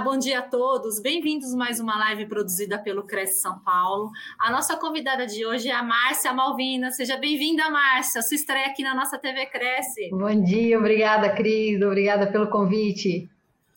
[0.00, 0.98] Olá, bom dia a todos.
[0.98, 4.10] Bem-vindos a mais uma live produzida pelo Cresce São Paulo.
[4.38, 6.90] A nossa convidada de hoje é a Márcia Malvina.
[6.90, 8.22] Seja bem-vinda, Márcia.
[8.22, 10.08] Sua estreia aqui na nossa TV Cresce.
[10.10, 11.82] Bom dia, obrigada, Cris.
[11.82, 13.28] Obrigada pelo convite.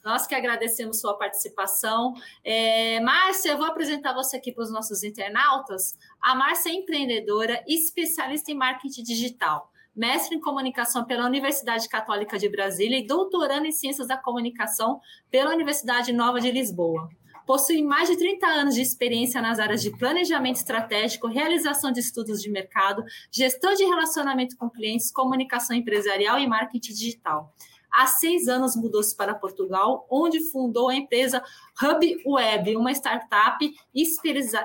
[0.02, 2.14] Nós que agradecemos sua participação.
[2.42, 5.94] É, Márcia, eu vou apresentar você aqui para os nossos internautas.
[6.22, 12.38] A Márcia é empreendedora e especialista em marketing digital, mestre em comunicação pela Universidade Católica
[12.38, 17.10] de Brasília e doutorando em ciências da comunicação pela Universidade Nova de Lisboa.
[17.46, 22.42] Possui mais de 30 anos de experiência nas áreas de planejamento estratégico, realização de estudos
[22.42, 27.54] de mercado, gestão de relacionamento com clientes, comunicação empresarial e marketing digital
[27.94, 31.44] há seis anos mudou-se para Portugal, onde fundou a empresa
[31.82, 33.58] Hub Web, uma startup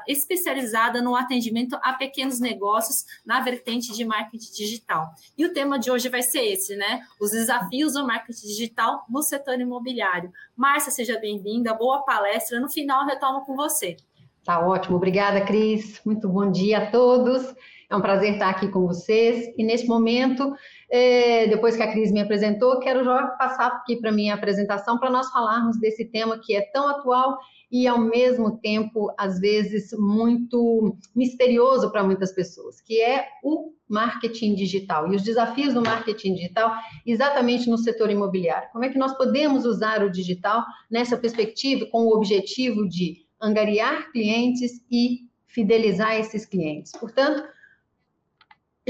[0.07, 5.11] especializada no atendimento a pequenos negócios na vertente de marketing digital.
[5.37, 7.03] E o tema de hoje vai ser esse, né?
[7.21, 10.33] Os desafios do marketing digital no setor imobiliário.
[10.57, 12.59] Márcia, seja bem-vinda, boa palestra.
[12.59, 13.97] No final, eu retorno com você.
[14.45, 16.01] Tá ótimo, obrigada, Cris.
[16.07, 17.55] Muito bom dia a todos.
[17.91, 19.53] É um prazer estar aqui com vocês.
[19.57, 20.55] E nesse momento,
[20.91, 25.11] é, depois que a Cris me apresentou, quero já passar aqui para minha apresentação para
[25.11, 27.39] nós falarmos desse tema que é tão atual
[27.71, 34.55] e, ao mesmo tempo, às vezes, muito misterioso para muitas pessoas, que é o marketing
[34.55, 36.73] digital e os desafios do marketing digital
[37.07, 38.69] exatamente no setor imobiliário.
[38.73, 44.11] Como é que nós podemos usar o digital nessa perspectiva com o objetivo de angariar
[44.11, 46.93] clientes e fidelizar esses clientes?
[46.93, 47.47] Portanto,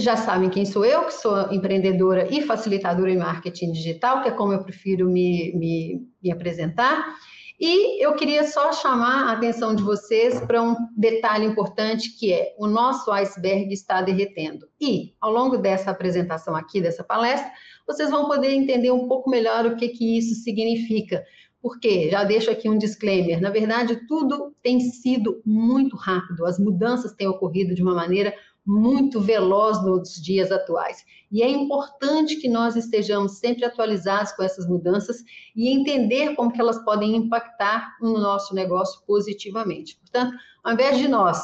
[0.00, 4.32] já sabem quem sou eu, que sou empreendedora e facilitadora em marketing digital, que é
[4.32, 7.16] como eu prefiro me, me, me apresentar.
[7.60, 12.54] E eu queria só chamar a atenção de vocês para um detalhe importante que é
[12.56, 14.68] o nosso iceberg está derretendo.
[14.80, 17.50] E ao longo dessa apresentação aqui, dessa palestra,
[17.84, 21.24] vocês vão poder entender um pouco melhor o que, que isso significa.
[21.60, 27.12] Porque, já deixo aqui um disclaimer, na verdade, tudo tem sido muito rápido, as mudanças
[27.14, 28.32] têm ocorrido de uma maneira
[28.68, 31.02] muito veloz nos dias atuais.
[31.32, 35.24] E é importante que nós estejamos sempre atualizados com essas mudanças
[35.56, 39.96] e entender como que elas podem impactar no nosso negócio positivamente.
[39.96, 41.42] Portanto, ao invés de nós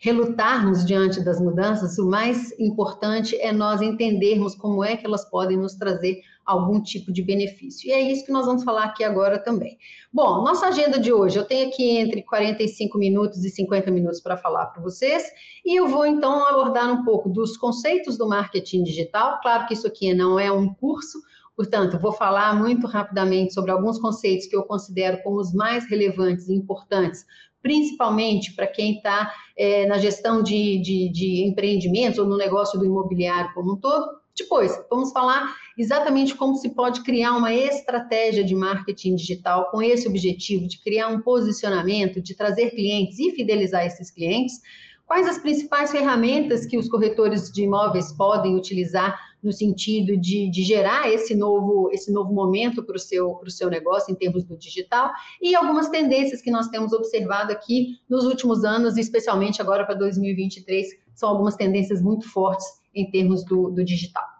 [0.00, 5.56] relutarmos diante das mudanças, o mais importante é nós entendermos como é que elas podem
[5.56, 7.88] nos trazer algum tipo de benefício.
[7.88, 9.76] E é isso que nós vamos falar aqui agora também.
[10.12, 14.36] Bom, nossa agenda de hoje, eu tenho aqui entre 45 minutos e 50 minutos para
[14.36, 15.24] falar para vocês,
[15.64, 19.38] e eu vou então abordar um pouco dos conceitos do marketing digital.
[19.42, 21.18] Claro que isso aqui não é um curso,
[21.54, 26.48] Portanto, vou falar muito rapidamente sobre alguns conceitos que eu considero como os mais relevantes
[26.48, 27.26] e importantes
[27.62, 32.86] principalmente para quem está é, na gestão de, de, de empreendimentos ou no negócio do
[32.86, 34.06] imobiliário como um todo.
[34.36, 40.08] Depois, vamos falar exatamente como se pode criar uma estratégia de marketing digital com esse
[40.08, 44.60] objetivo de criar um posicionamento, de trazer clientes e fidelizar esses clientes.
[45.06, 50.64] Quais as principais ferramentas que os corretores de imóveis podem utilizar no sentido de, de
[50.64, 55.10] gerar esse novo, esse novo momento para o seu, seu negócio em termos do digital
[55.40, 60.88] e algumas tendências que nós temos observado aqui nos últimos anos, especialmente agora para 2023,
[61.14, 64.37] são algumas tendências muito fortes em termos do, do digital.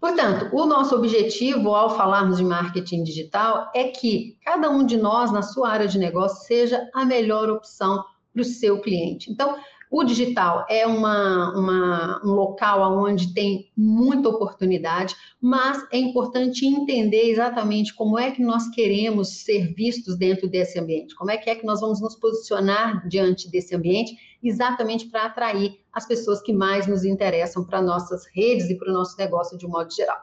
[0.00, 5.32] Portanto, o nosso objetivo ao falarmos de marketing digital é que cada um de nós,
[5.32, 9.30] na sua área de negócio, seja a melhor opção para o seu cliente.
[9.30, 9.56] Então,
[9.90, 17.30] o digital é uma, uma, um local onde tem muita oportunidade, mas é importante entender
[17.30, 21.54] exatamente como é que nós queremos ser vistos dentro desse ambiente, como é que é
[21.54, 26.86] que nós vamos nos posicionar diante desse ambiente, exatamente para atrair as pessoas que mais
[26.86, 30.18] nos interessam para nossas redes e para o nosso negócio de um modo geral.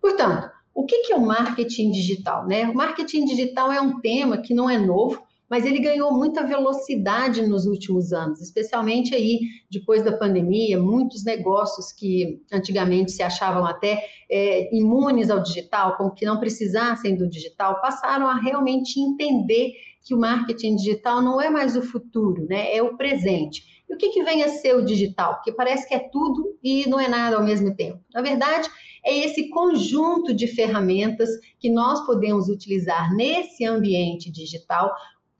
[0.00, 2.46] Portanto, o que é o marketing digital?
[2.46, 2.64] Né?
[2.64, 7.46] O marketing digital é um tema que não é novo, mas ele ganhou muita velocidade
[7.46, 9.38] nos últimos anos, especialmente aí
[9.70, 16.14] depois da pandemia, muitos negócios que antigamente se achavam até é, imunes ao digital, como
[16.14, 21.50] que não precisassem do digital, passaram a realmente entender que o marketing digital não é
[21.50, 22.74] mais o futuro, né?
[22.74, 23.84] É o presente.
[23.90, 25.34] E o que, que vem a ser o digital?
[25.34, 28.00] Porque parece que é tudo e não é nada ao mesmo tempo.
[28.14, 28.70] Na verdade,
[29.04, 31.28] é esse conjunto de ferramentas
[31.58, 34.90] que nós podemos utilizar nesse ambiente digital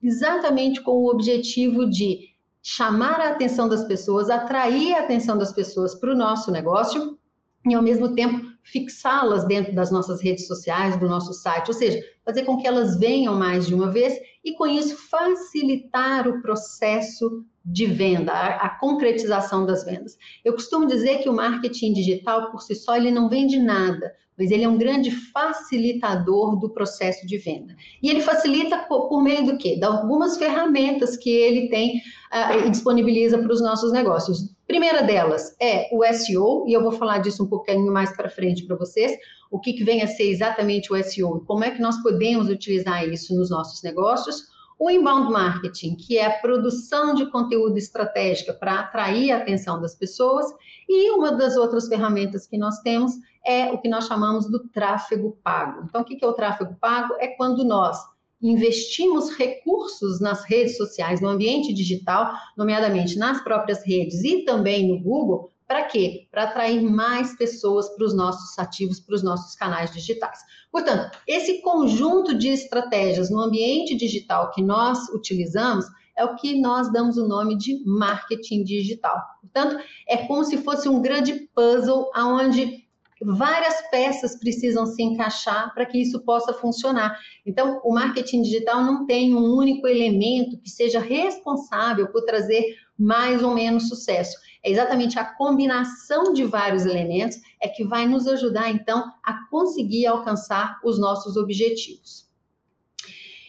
[0.03, 5.95] exatamente com o objetivo de chamar a atenção das pessoas, atrair a atenção das pessoas
[5.95, 7.17] para o nosso negócio
[7.65, 12.01] e, ao mesmo tempo, fixá-las dentro das nossas redes sociais, do nosso site, ou seja,
[12.25, 17.43] fazer com que elas venham mais de uma vez e, com isso, facilitar o processo
[17.65, 20.17] de venda, a, concretização das vendas.
[20.43, 24.51] Eu costumo dizer que o marketing digital, por si só, ele não vende nada, mas
[24.51, 27.75] ele é um grande facilitador do processo de venda.
[28.01, 29.75] E ele facilita por, meio do quê?
[29.75, 34.53] De algumas ferramentas que ele tem uh, e disponibiliza para os nossos negócios.
[34.67, 38.65] Primeira delas é o SEO, e eu vou falar disso um pouquinho mais para frente
[38.65, 39.17] para vocês,
[39.51, 43.07] o que, que vem a ser exatamente o SEO como é que nós podemos utilizar
[43.07, 44.51] isso nos nossos negócios.
[44.79, 49.95] O inbound marketing, que é a produção de conteúdo estratégica para atrair a atenção das
[49.95, 50.47] pessoas,
[50.89, 53.13] e uma das outras ferramentas que nós temos
[53.45, 55.83] é o que nós chamamos do tráfego pago.
[55.85, 57.15] Então, o que é o tráfego pago?
[57.19, 57.97] É quando nós
[58.41, 65.01] investimos recursos nas redes sociais, no ambiente digital, nomeadamente nas próprias redes e também no
[65.01, 66.27] Google, para quê?
[66.29, 70.39] Para atrair mais pessoas para os nossos ativos, para os nossos canais digitais.
[70.71, 75.85] Portanto, esse conjunto de estratégias no ambiente digital que nós utilizamos
[76.15, 79.19] é o que nós damos o nome de marketing digital.
[79.41, 82.82] Portanto, é como se fosse um grande puzzle onde
[83.25, 87.19] várias peças precisam se encaixar para que isso possa funcionar.
[87.45, 93.43] Então, o marketing digital não tem um único elemento que seja responsável por trazer mais
[93.43, 94.37] ou menos sucesso.
[94.63, 100.05] É exatamente a combinação de vários elementos é que vai nos ajudar, então, a conseguir
[100.05, 102.32] alcançar os nossos objetivos.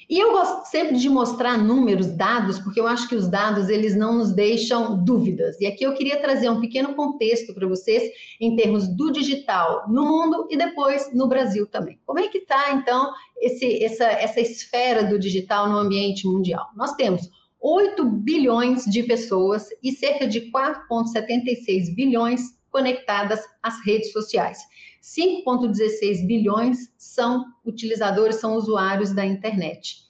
[0.09, 3.97] E eu gosto sempre de mostrar números, dados, porque eu acho que os dados eles
[3.97, 5.61] não nos deixam dúvidas.
[5.61, 8.11] E aqui eu queria trazer um pequeno contexto para vocês
[8.41, 11.99] em termos do digital no mundo e depois no Brasil também.
[12.05, 16.67] Como é que está então esse, essa, essa esfera do digital no ambiente mundial?
[16.77, 17.31] Nós temos
[17.61, 24.59] 8 bilhões de pessoas e cerca de 4,76 bilhões conectadas às redes sociais.
[25.05, 30.03] 5,16 bilhões são utilizadores, são usuários da internet.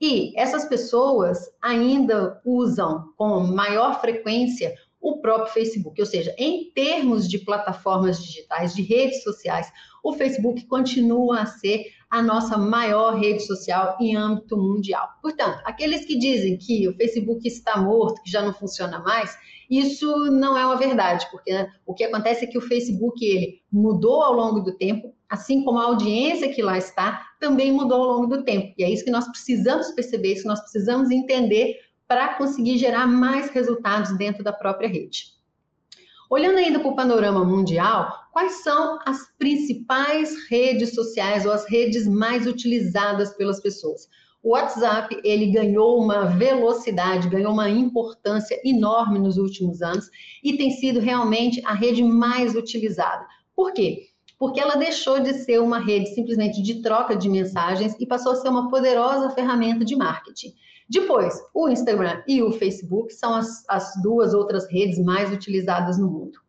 [0.00, 7.28] E essas pessoas ainda usam com maior frequência o próprio Facebook, ou seja, em termos
[7.28, 9.70] de plataformas digitais, de redes sociais,
[10.02, 15.08] o Facebook continua a ser a nossa maior rede social em âmbito mundial.
[15.22, 19.38] Portanto, aqueles que dizem que o Facebook está morto, que já não funciona mais,
[19.70, 23.62] isso não é uma verdade, porque né, o que acontece é que o Facebook ele
[23.72, 28.16] mudou ao longo do tempo, assim como a audiência que lá está também mudou ao
[28.16, 28.74] longo do tempo.
[28.76, 31.76] E é isso que nós precisamos perceber, isso que nós precisamos entender
[32.08, 35.26] para conseguir gerar mais resultados dentro da própria rede.
[36.28, 42.06] Olhando ainda para o panorama mundial, quais são as principais redes sociais ou as redes
[42.06, 44.08] mais utilizadas pelas pessoas?
[44.42, 50.08] O WhatsApp, ele ganhou uma velocidade, ganhou uma importância enorme nos últimos anos
[50.42, 53.26] e tem sido realmente a rede mais utilizada.
[53.54, 54.06] Por quê?
[54.38, 58.36] Porque ela deixou de ser uma rede simplesmente de troca de mensagens e passou a
[58.36, 60.54] ser uma poderosa ferramenta de marketing.
[60.88, 66.10] Depois, o Instagram e o Facebook são as, as duas outras redes mais utilizadas no
[66.10, 66.40] mundo.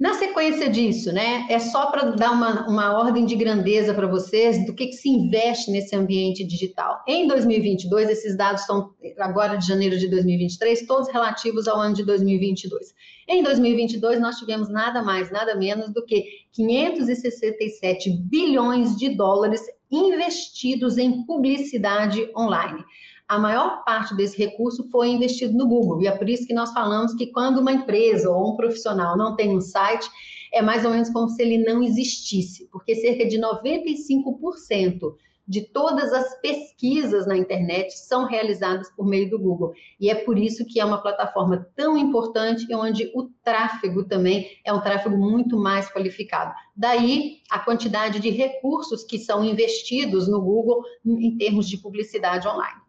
[0.00, 4.64] Na sequência disso, né, é só para dar uma, uma ordem de grandeza para vocês
[4.64, 7.04] do que, que se investe nesse ambiente digital.
[7.06, 12.02] Em 2022, esses dados são agora de janeiro de 2023, todos relativos ao ano de
[12.02, 12.94] 2022.
[13.28, 19.60] Em 2022, nós tivemos nada mais, nada menos do que 567 bilhões de dólares
[19.90, 22.82] investidos em publicidade online
[23.30, 26.02] a maior parte desse recurso foi investido no Google.
[26.02, 29.36] E é por isso que nós falamos que quando uma empresa ou um profissional não
[29.36, 30.10] tem um site,
[30.52, 35.14] é mais ou menos como se ele não existisse, porque cerca de 95%
[35.46, 39.74] de todas as pesquisas na internet são realizadas por meio do Google.
[40.00, 44.48] E é por isso que é uma plataforma tão importante e onde o tráfego também
[44.64, 46.52] é um tráfego muito mais qualificado.
[46.74, 52.79] Daí a quantidade de recursos que são investidos no Google em termos de publicidade online.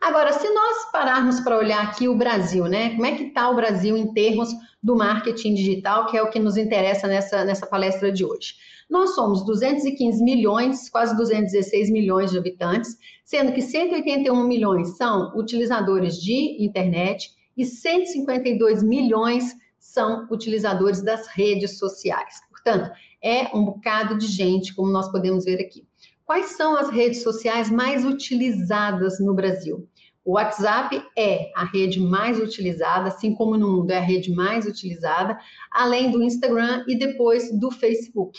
[0.00, 2.90] Agora, se nós pararmos para olhar aqui o Brasil, né?
[2.90, 4.48] Como é que está o Brasil em termos
[4.82, 8.54] do marketing digital, que é o que nos interessa nessa, nessa palestra de hoje?
[8.88, 16.16] Nós somos 215 milhões, quase 216 milhões de habitantes, sendo que 181 milhões são utilizadores
[16.16, 22.40] de internet e 152 milhões são utilizadores das redes sociais.
[22.48, 22.90] Portanto,
[23.22, 25.86] é um bocado de gente, como nós podemos ver aqui.
[26.30, 29.88] Quais são as redes sociais mais utilizadas no Brasil?
[30.24, 34.66] O WhatsApp é a rede mais utilizada, assim como no mundo é a rede mais
[34.66, 35.38] utilizada,
[35.72, 38.38] além do Instagram e depois do Facebook.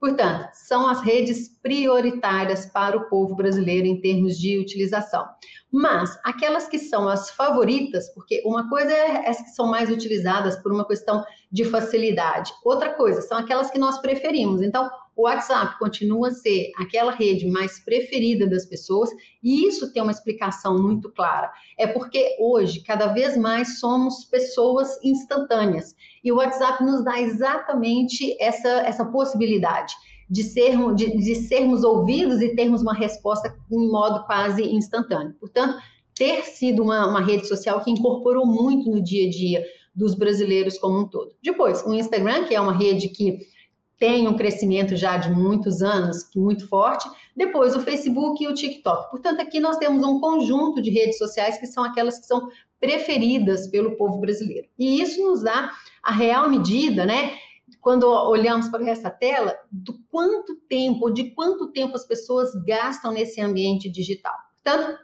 [0.00, 5.26] Portanto, são as redes prioritárias para o povo brasileiro em termos de utilização.
[5.70, 10.56] Mas aquelas que são as favoritas, porque uma coisa é as que são mais utilizadas
[10.62, 12.52] por uma questão de facilidade.
[12.64, 14.62] Outra coisa, são aquelas que nós preferimos.
[14.62, 14.88] Então,
[15.18, 19.10] o WhatsApp continua a ser aquela rede mais preferida das pessoas,
[19.42, 21.50] e isso tem uma explicação muito clara.
[21.76, 25.96] É porque hoje, cada vez mais, somos pessoas instantâneas.
[26.22, 29.92] E o WhatsApp nos dá exatamente essa, essa possibilidade
[30.30, 35.34] de sermos, de, de sermos ouvidos e termos uma resposta em modo quase instantâneo.
[35.40, 35.82] Portanto,
[36.14, 40.78] ter sido uma, uma rede social que incorporou muito no dia a dia dos brasileiros
[40.78, 41.32] como um todo.
[41.42, 43.40] Depois, o Instagram, que é uma rede que
[43.98, 47.08] tem um crescimento já de muitos anos, muito forte.
[47.36, 49.10] Depois, o Facebook e o TikTok.
[49.10, 52.48] Portanto, aqui nós temos um conjunto de redes sociais que são aquelas que são
[52.80, 54.68] preferidas pelo povo brasileiro.
[54.78, 57.36] E isso nos dá a real medida, né?
[57.80, 63.40] quando olhamos para essa tela, do quanto tempo, de quanto tempo as pessoas gastam nesse
[63.40, 64.34] ambiente digital.
[64.62, 64.98] Portanto,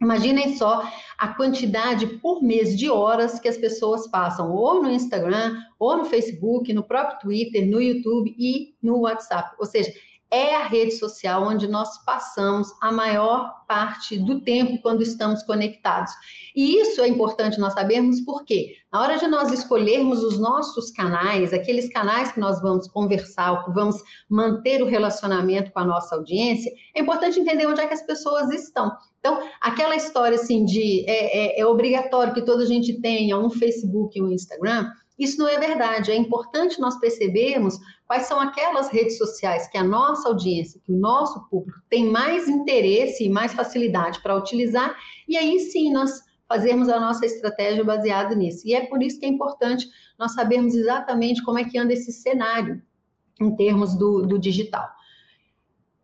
[0.00, 0.82] imaginem só
[1.16, 6.04] a quantidade por mês de horas que as pessoas passam ou no Instagram, ou no
[6.04, 9.54] Facebook, no próprio Twitter, no YouTube e no WhatsApp.
[9.58, 9.92] Ou seja,
[10.30, 16.12] é a rede social onde nós passamos a maior parte do tempo quando estamos conectados.
[16.54, 21.52] E isso é importante nós sabermos porque, na hora de nós escolhermos os nossos canais,
[21.52, 23.96] aqueles canais que nós vamos conversar, que vamos
[24.28, 28.50] manter o relacionamento com a nossa audiência, é importante entender onde é que as pessoas
[28.50, 28.92] estão.
[29.20, 33.50] Então, aquela história assim de é, é, é obrigatório que toda a gente tenha um
[33.50, 36.10] Facebook e um Instagram, isso não é verdade.
[36.10, 40.96] É importante nós percebermos quais são aquelas redes sociais que a nossa audiência, que o
[40.96, 44.96] nosso público tem mais interesse e mais facilidade para utilizar,
[45.26, 48.66] e aí sim nós fazermos a nossa estratégia baseada nisso.
[48.66, 49.86] E é por isso que é importante
[50.18, 52.80] nós sabermos exatamente como é que anda esse cenário
[53.40, 54.88] em termos do, do digital.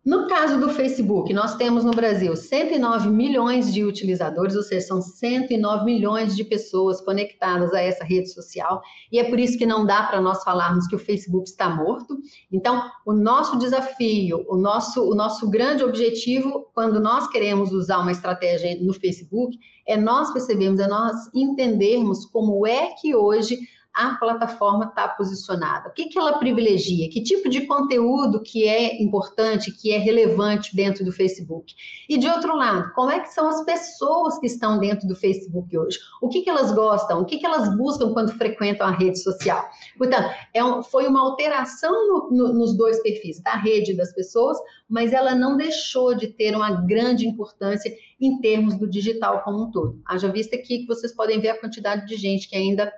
[0.05, 5.01] No caso do Facebook, nós temos no Brasil 109 milhões de utilizadores, ou seja, são
[5.01, 9.83] 109 milhões de pessoas conectadas a essa rede social, e é por isso que não
[9.83, 12.19] dá para nós falarmos que o Facebook está morto.
[12.51, 18.11] Então, o nosso desafio, o nosso, o nosso grande objetivo, quando nós queremos usar uma
[18.11, 19.57] estratégia no Facebook,
[19.87, 23.57] é nós percebermos, é nós entendermos como é que hoje
[23.95, 25.87] a plataforma está posicionada?
[25.87, 27.09] O que, que ela privilegia?
[27.09, 31.73] Que tipo de conteúdo que é importante, que é relevante dentro do Facebook?
[32.09, 35.77] E de outro lado, como é que são as pessoas que estão dentro do Facebook
[35.77, 35.97] hoje?
[36.21, 37.21] O que, que elas gostam?
[37.21, 39.65] O que, que elas buscam quando frequentam a rede social?
[39.97, 44.57] Portanto, é um, foi uma alteração no, no, nos dois perfis, da rede das pessoas,
[44.89, 49.71] mas ela não deixou de ter uma grande importância em termos do digital como um
[49.71, 50.01] todo.
[50.05, 52.91] Haja vista aqui que vocês podem ver a quantidade de gente que ainda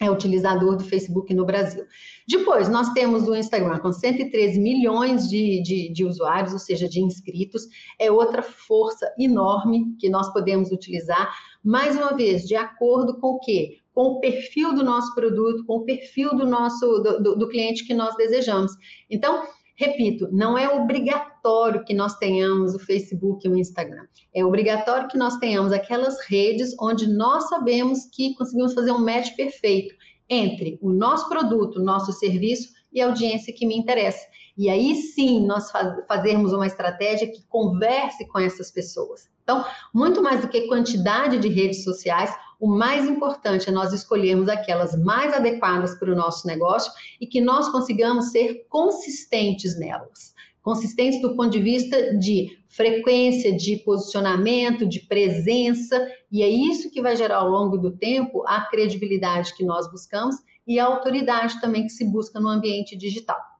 [0.00, 1.86] é utilizador do Facebook no Brasil.
[2.28, 7.00] Depois, nós temos o Instagram com 113 milhões de, de, de, usuários, ou seja, de
[7.00, 7.66] inscritos.
[7.98, 11.34] É outra força enorme que nós podemos utilizar,
[11.64, 13.78] mais uma vez, de acordo com o quê?
[13.94, 17.86] Com o perfil do nosso produto, com o perfil do nosso do, do, do cliente
[17.86, 18.72] que nós desejamos.
[19.08, 24.06] Então, Repito, não é obrigatório que nós tenhamos o Facebook e o Instagram.
[24.34, 29.36] É obrigatório que nós tenhamos aquelas redes onde nós sabemos que conseguimos fazer um match
[29.36, 29.94] perfeito
[30.28, 34.26] entre o nosso produto, nosso serviço e a audiência que me interessa.
[34.56, 39.28] E aí sim nós faz, fazermos uma estratégia que converse com essas pessoas.
[39.42, 39.64] Então,
[39.94, 44.96] muito mais do que quantidade de redes sociais, o mais importante é nós escolhermos aquelas
[45.02, 50.34] mais adequadas para o nosso negócio e que nós consigamos ser consistentes nelas.
[50.62, 57.00] Consistentes do ponto de vista de frequência, de posicionamento, de presença, e é isso que
[57.00, 60.36] vai gerar ao longo do tempo a credibilidade que nós buscamos
[60.66, 63.55] e a autoridade também que se busca no ambiente digital.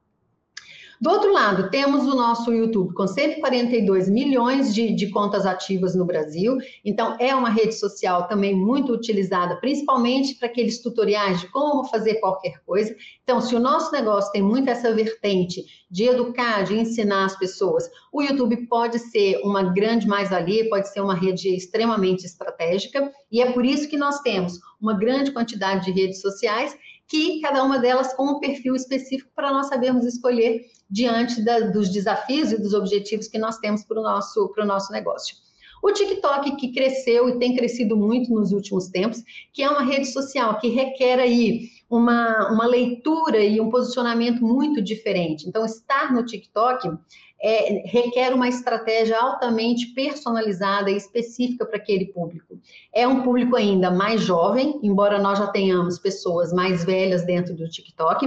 [0.99, 6.07] Do outro lado, temos o nosso YouTube com 142 milhões de, de, contas ativas no
[6.07, 6.57] Brasil.
[6.83, 12.15] Então, é uma rede social também muito utilizada, principalmente para aqueles tutoriais de como fazer
[12.15, 12.97] qualquer coisa.
[13.23, 17.91] Então, se o nosso negócio tem muito essa vertente de educar, de ensinar as pessoas,
[18.11, 23.13] o YouTube pode ser uma grande mais-valia, pode ser uma rede extremamente estratégica.
[23.31, 26.75] E é por isso que nós temos uma grande quantidade de redes sociais
[27.09, 31.89] que cada uma delas com um perfil específico para nós sabermos escolher diante da, dos
[31.91, 35.37] desafios e dos objetivos que nós temos para o nosso, nosso negócio.
[35.83, 39.23] O TikTok, que cresceu e tem crescido muito nos últimos tempos,
[39.53, 44.83] que é uma rede social que requer aí uma, uma leitura e um posicionamento muito
[44.83, 45.49] diferente.
[45.49, 46.91] Então, estar no TikTok
[47.47, 52.59] é, requer uma estratégia altamente personalizada e específica para aquele público.
[52.93, 57.69] É um público ainda mais jovem, embora nós já tenhamos pessoas mais velhas dentro do
[57.69, 58.27] TikTok,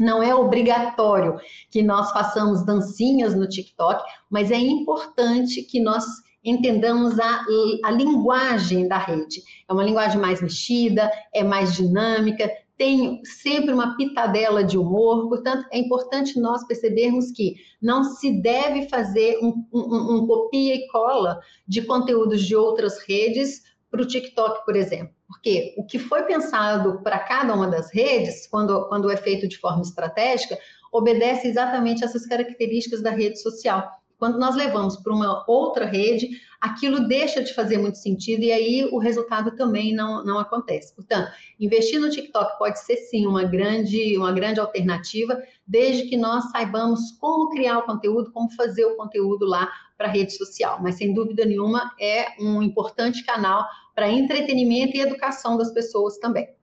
[0.00, 1.38] não é obrigatório
[1.70, 6.06] que nós façamos dancinhas no TikTok, mas é importante que nós
[6.42, 7.44] entendamos a,
[7.84, 9.42] a linguagem da rede.
[9.68, 15.66] É uma linguagem mais mexida, é mais dinâmica, tem sempre uma pitadela de humor, portanto,
[15.72, 21.40] é importante nós percebermos que não se deve fazer um, um, um copia e cola
[21.66, 25.12] de conteúdos de outras redes para o TikTok, por exemplo.
[25.26, 29.58] Porque o que foi pensado para cada uma das redes, quando, quando é feito de
[29.58, 30.56] forma estratégica,
[30.92, 33.90] obedece exatamente essas características da rede social.
[34.18, 36.28] Quando nós levamos para uma outra rede,
[36.60, 40.92] aquilo deixa de fazer muito sentido e aí o resultado também não, não acontece.
[40.94, 46.50] Portanto, investir no TikTok pode ser sim uma grande, uma grande alternativa, desde que nós
[46.50, 50.80] saibamos como criar o conteúdo, como fazer o conteúdo lá para a rede social.
[50.82, 56.57] Mas sem dúvida nenhuma é um importante canal para entretenimento e educação das pessoas também.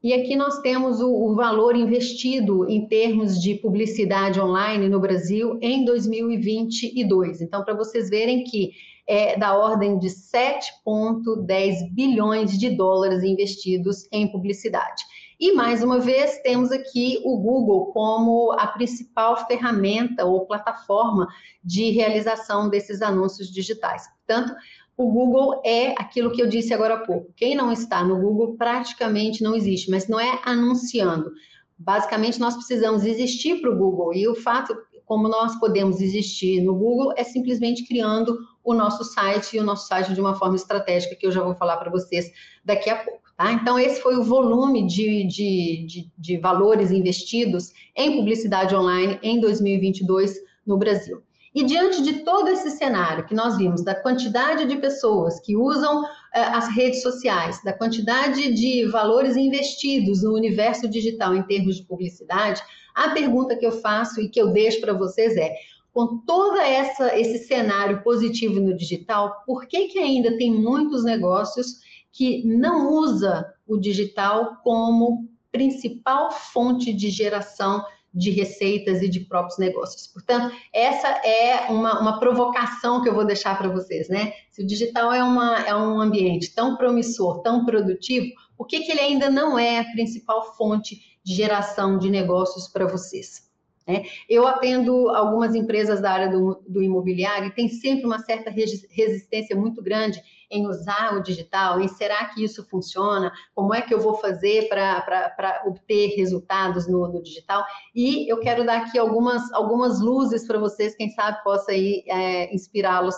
[0.00, 5.58] E aqui nós temos o, o, valor investido em termos de publicidade online no Brasil
[5.60, 7.40] em 2022.
[7.40, 8.70] Então, para vocês verem que
[9.08, 15.02] é da ordem de 7,10 bilhões de dólares investidos em publicidade.
[15.40, 21.26] E mais uma vez, temos aqui o Google como a principal ferramenta ou plataforma
[21.64, 24.02] de realização desses anúncios digitais.
[24.26, 24.54] Portanto,
[24.98, 27.32] o Google é aquilo que eu disse agora há pouco.
[27.36, 31.30] Quem não está no Google praticamente não existe, mas não é anunciando.
[31.78, 34.12] Basicamente, nós precisamos existir para o Google.
[34.12, 34.76] E o fato,
[35.06, 39.86] como nós podemos existir no Google, é simplesmente criando o nosso site e o nosso
[39.86, 42.32] site de uma forma estratégica, que eu já vou falar para vocês
[42.64, 43.22] daqui a pouco.
[43.36, 43.52] Tá?
[43.52, 49.38] Então, esse foi o volume de, de, de, de valores investidos em publicidade online em
[49.40, 50.34] 2022
[50.66, 51.22] no Brasil.
[51.54, 56.04] E diante de todo esse cenário que nós vimos, da quantidade de pessoas que usam
[56.34, 61.84] eh, as redes sociais, da quantidade de valores investidos no universo digital em termos de
[61.84, 62.62] publicidade,
[62.94, 65.54] a pergunta que eu faço e que eu deixo para vocês é:
[65.92, 71.80] com todo esse cenário positivo no digital, por que, que ainda tem muitos negócios
[72.12, 77.84] que não usa o digital como principal fonte de geração
[78.30, 80.06] receitas e de próprios negócios.
[80.06, 84.32] Portanto, essa é uma, uma provocação que eu vou deixar para vocês, né?
[84.50, 88.90] Se o digital é, uma, é um ambiente tão promissor, tão produtivo, por que, que
[88.90, 93.47] ele ainda não é a principal fonte de geração de negócios para vocês?
[93.88, 94.04] Né?
[94.28, 99.56] Eu atendo algumas empresas da área do, do imobiliário e tem sempre uma certa resistência
[99.56, 104.00] muito grande em usar o digital, em será que isso funciona, como é que eu
[104.00, 107.64] vou fazer para obter resultados no, no, digital.
[107.94, 113.14] E eu quero dar aqui algumas, algumas luzes para vocês, quem sabe possa é, inspirá-los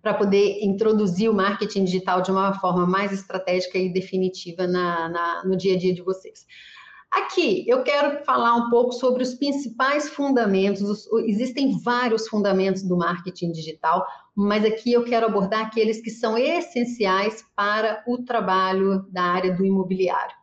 [0.00, 5.44] para poder introduzir o marketing digital de uma forma mais estratégica e definitiva na, na,
[5.44, 6.44] no dia a dia de vocês.
[7.12, 11.06] Aqui eu quero falar um pouco sobre os principais fundamentos.
[11.26, 17.44] Existem vários fundamentos do marketing digital, mas aqui eu quero abordar aqueles que são essenciais
[17.54, 20.34] para o trabalho da área do imobiliário.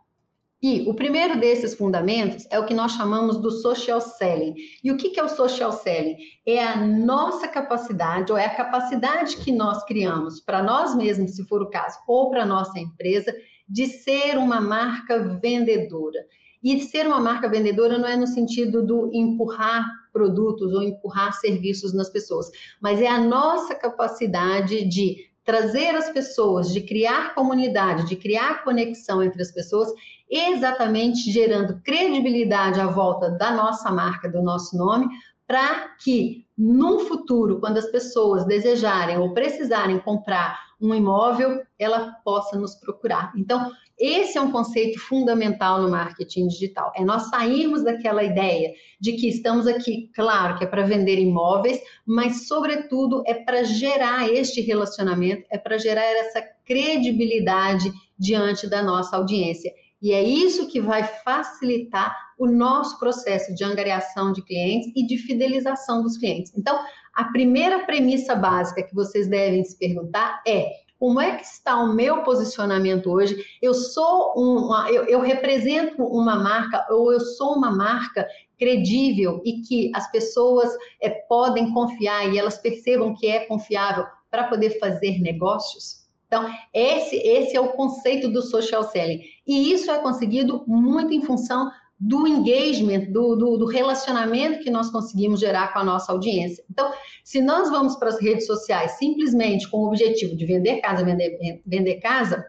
[0.61, 4.53] E o primeiro desses fundamentos é o que nós chamamos do social selling.
[4.83, 6.17] E o que é o social selling?
[6.45, 11.47] É a nossa capacidade, ou é a capacidade que nós criamos para nós mesmos, se
[11.47, 13.33] for o caso, ou para nossa empresa,
[13.67, 16.25] de ser uma marca vendedora.
[16.61, 21.93] E ser uma marca vendedora não é no sentido do empurrar produtos ou empurrar serviços
[21.93, 22.49] nas pessoas,
[22.81, 29.23] mas é a nossa capacidade de trazer as pessoas, de criar comunidade, de criar conexão
[29.23, 29.89] entre as pessoas,
[30.29, 35.07] exatamente gerando credibilidade à volta da nossa marca, do nosso nome,
[35.49, 42.55] para que no futuro, quando as pessoas desejarem ou precisarem comprar um imóvel, ela possa
[42.55, 43.33] nos procurar.
[43.35, 46.91] Então, esse é um conceito fundamental no marketing digital.
[46.95, 51.81] É nós sairmos daquela ideia de que estamos aqui, claro, que é para vender imóveis,
[52.05, 59.17] mas sobretudo é para gerar este relacionamento, é para gerar essa credibilidade diante da nossa
[59.17, 59.73] audiência.
[60.01, 65.17] E é isso que vai facilitar o nosso processo de angariação de clientes e de
[65.17, 66.53] fidelização dos clientes.
[66.55, 66.79] Então,
[67.13, 71.93] a primeira premissa básica que vocês devem se perguntar é: como é que está o
[71.93, 73.43] meu posicionamento hoje?
[73.61, 79.61] Eu sou uma, eu, eu represento uma marca ou eu sou uma marca credível e
[79.61, 80.69] que as pessoas
[81.01, 85.98] é, podem confiar e elas percebam que é confiável para poder fazer negócios?
[86.29, 89.19] Então, esse, esse é o conceito do social selling.
[89.47, 94.89] E isso é conseguido muito em função do engagement, do, do, do, relacionamento que nós
[94.91, 96.63] conseguimos gerar com a nossa audiência.
[96.69, 96.93] Então,
[97.25, 101.61] se nós vamos para as redes sociais simplesmente com o objetivo de vender casa, vender,
[101.65, 102.45] vender casa,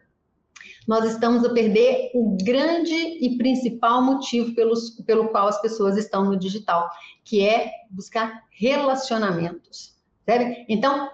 [0.86, 6.26] nós estamos a perder o grande e principal motivo pelos, pelo qual as pessoas estão
[6.26, 6.88] no digital,
[7.24, 9.94] que é buscar relacionamentos.
[10.24, 10.64] Certo?
[10.68, 11.08] Então,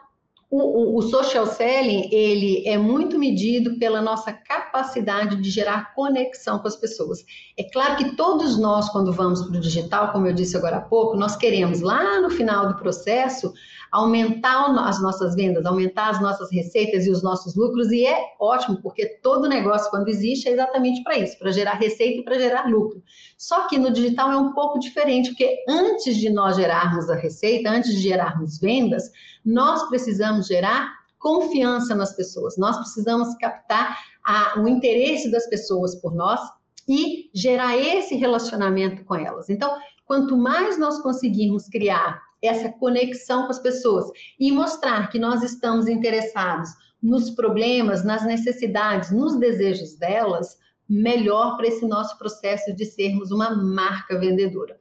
[0.48, 6.60] O, o, o, social selling, ele é muito medido pela nossa capacidade de gerar conexão
[6.60, 7.24] com as pessoas.
[7.58, 10.80] É claro que todos nós, quando vamos para o digital, como eu disse agora há
[10.80, 13.52] pouco, nós queremos lá no final do processo
[13.90, 18.80] aumentar as nossas vendas, aumentar as nossas receitas e os nossos lucros, e é ótimo,
[18.82, 22.68] porque todo negócio, quando existe, é exatamente para isso, para gerar receita e para gerar
[22.68, 23.02] lucro.
[23.36, 27.70] Só que no digital é um pouco diferente, porque antes de nós gerarmos a receita,
[27.70, 29.10] antes de gerarmos vendas,
[29.44, 36.14] nós precisamos gerar confiança nas pessoas, nós precisamos captar a, o interesse das pessoas por
[36.14, 36.40] nós
[36.88, 39.48] e gerar esse relacionamento com elas.
[39.50, 44.06] Então, quanto mais nós conseguirmos criar essa conexão com as pessoas
[44.38, 46.70] e mostrar que nós estamos interessados
[47.02, 53.54] nos problemas, nas necessidades, nos desejos delas, melhor para esse nosso processo de sermos uma
[53.54, 54.78] marca vendedora.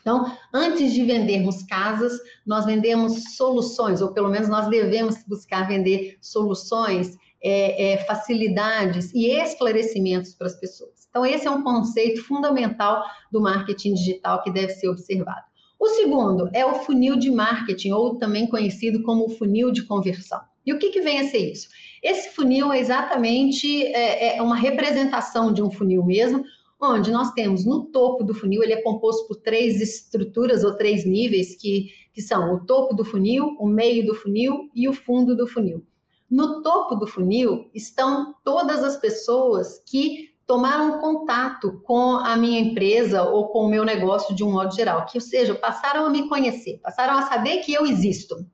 [0.00, 2.12] Então, antes de vendermos casas,
[2.44, 9.30] nós vendemos soluções, ou pelo menos nós devemos buscar vender soluções, é, é, facilidades e
[9.30, 11.06] esclarecimentos para as pessoas.
[11.08, 15.51] Então, esse é um conceito fundamental do marketing digital que deve ser observado.
[15.82, 20.40] O segundo é o funil de marketing, ou também conhecido como funil de conversão.
[20.64, 21.66] E o que, que vem a ser isso?
[22.00, 26.44] Esse funil é exatamente é, é uma representação de um funil mesmo,
[26.80, 31.04] onde nós temos no topo do funil, ele é composto por três estruturas ou três
[31.04, 35.34] níveis, que, que são o topo do funil, o meio do funil e o fundo
[35.34, 35.84] do funil.
[36.30, 43.22] No topo do funil estão todas as pessoas que tomaram contato com a minha empresa
[43.22, 46.28] ou com o meu negócio de um modo geral, que, ou seja, passaram a me
[46.28, 48.46] conhecer, passaram a saber que eu existo.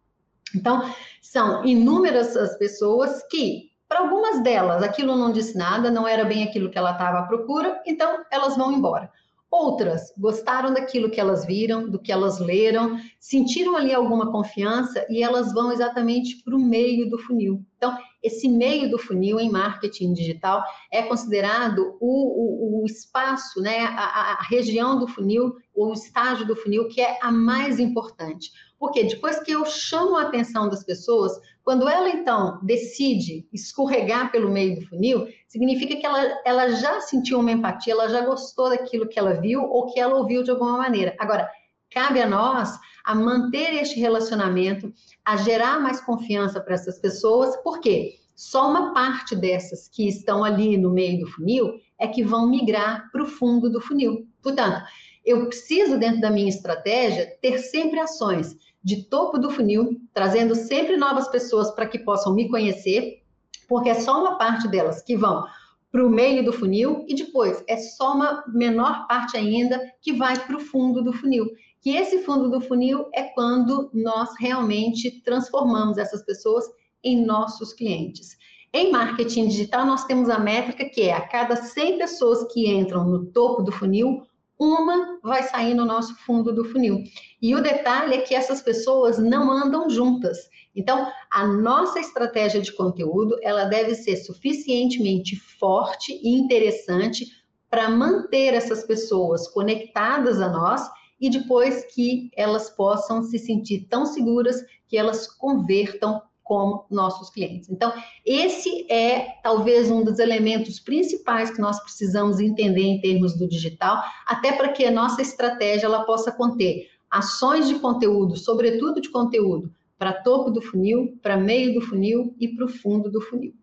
[0.55, 0.89] Então,
[1.21, 6.45] são inúmeras as pessoas que, para algumas delas, aquilo não disse nada, não era bem
[6.45, 9.11] aquilo que ela estava à procura, então elas vão embora.
[9.51, 15.23] Outras gostaram daquilo que elas viram, do que elas leram, sentiram ali alguma confiança e
[15.23, 17.65] elas vão exatamente para o meio do funil.
[17.79, 23.87] Então, esse meio do funil em marketing digital é considerado o, o, o espaço, né,
[23.87, 28.51] a, a região do funil, o estágio do funil que é a mais importante.
[28.79, 31.33] Porque depois que eu chamo a atenção das pessoas,
[31.69, 37.41] quando ela então decide escorregar pelo meio do funil, significa que ela, ela já sentiu
[37.41, 40.79] uma empatia, ela já gostou daquilo que ela viu ou que ela ouviu de alguma
[40.79, 41.15] maneira.
[41.19, 41.47] Agora,
[41.91, 42.71] cabe a nós
[43.05, 44.91] a manter este relacionamento,
[45.23, 50.79] a gerar mais confiança para essas pessoas, porque só uma parte dessas que estão ali
[50.79, 54.27] no meio do funil é que vão migrar para o fundo do funil.
[54.41, 54.83] Portanto,
[55.23, 60.97] eu preciso, dentro da minha estratégia, ter sempre ações de topo do funil, trazendo sempre
[60.97, 63.23] novas pessoas para que possam me conhecer,
[63.69, 65.45] porque é só uma parte delas que vão
[65.91, 70.39] para o meio do funil e depois é só uma menor parte ainda que vai
[70.39, 71.47] para o fundo do funil.
[71.81, 76.65] Que esse fundo do funil é quando nós realmente transformamos essas pessoas
[77.03, 78.37] em nossos clientes.
[78.73, 83.05] Em marketing digital, nós temos a métrica que é a cada 100 pessoas que entram
[83.05, 84.23] no topo do funil,
[84.59, 87.05] uma vai sair no nosso fundo do funil.
[87.41, 90.39] E o detalhe é que essas pessoas não andam juntas.
[90.75, 97.27] Então, a nossa estratégia de conteúdo, ela deve ser suficientemente forte e interessante
[97.71, 100.89] para manter essas pessoas conectadas a nós
[101.21, 107.69] e depois que elas possam se sentir tão seguras que elas convertam como nossos clientes.
[107.69, 107.93] Então,
[108.25, 114.03] esse é talvez um dos elementos principais que nós precisamos entender em termos do digital,
[114.27, 119.71] até para que a nossa estratégia ela possa conter ações de conteúdo, sobretudo de conteúdo,
[119.99, 123.55] para topo do funil, para meio do funil e para o fundo do funil.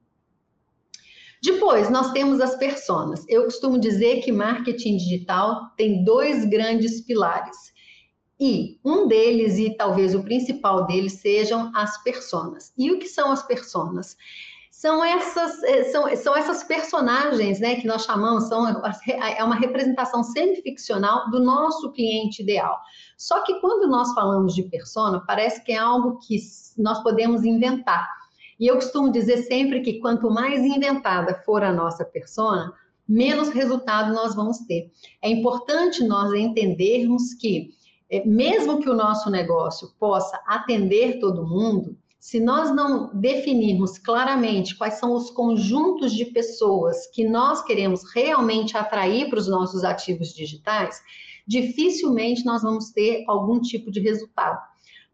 [1.41, 3.25] Depois, nós temos as personas.
[3.27, 7.74] Eu costumo dizer que marketing digital tem dois grandes pilares
[8.39, 12.73] e um deles, e talvez o principal deles, sejam as personas.
[12.77, 14.17] E o que são as personas?
[14.69, 18.67] São essas, eh, são, são essas personagens né, que nós chamamos, são,
[19.07, 22.77] é uma representação semificcional do nosso cliente ideal.
[23.17, 26.37] Só que quando nós falamos de persona, parece que é algo que
[26.77, 28.05] nós podemos inventar.
[28.59, 32.73] E eu costumo dizer sempre que quanto mais inventada for a nossa persona,
[33.07, 34.91] menos resultado nós vamos ter.
[35.21, 37.69] É importante nós entendermos que
[38.25, 44.95] mesmo que o nosso negócio possa atender todo mundo, se nós não definirmos claramente quais
[44.95, 50.99] são os conjuntos de pessoas que nós queremos realmente atrair para os nossos ativos digitais,
[51.47, 54.59] dificilmente nós vamos ter algum tipo de resultado.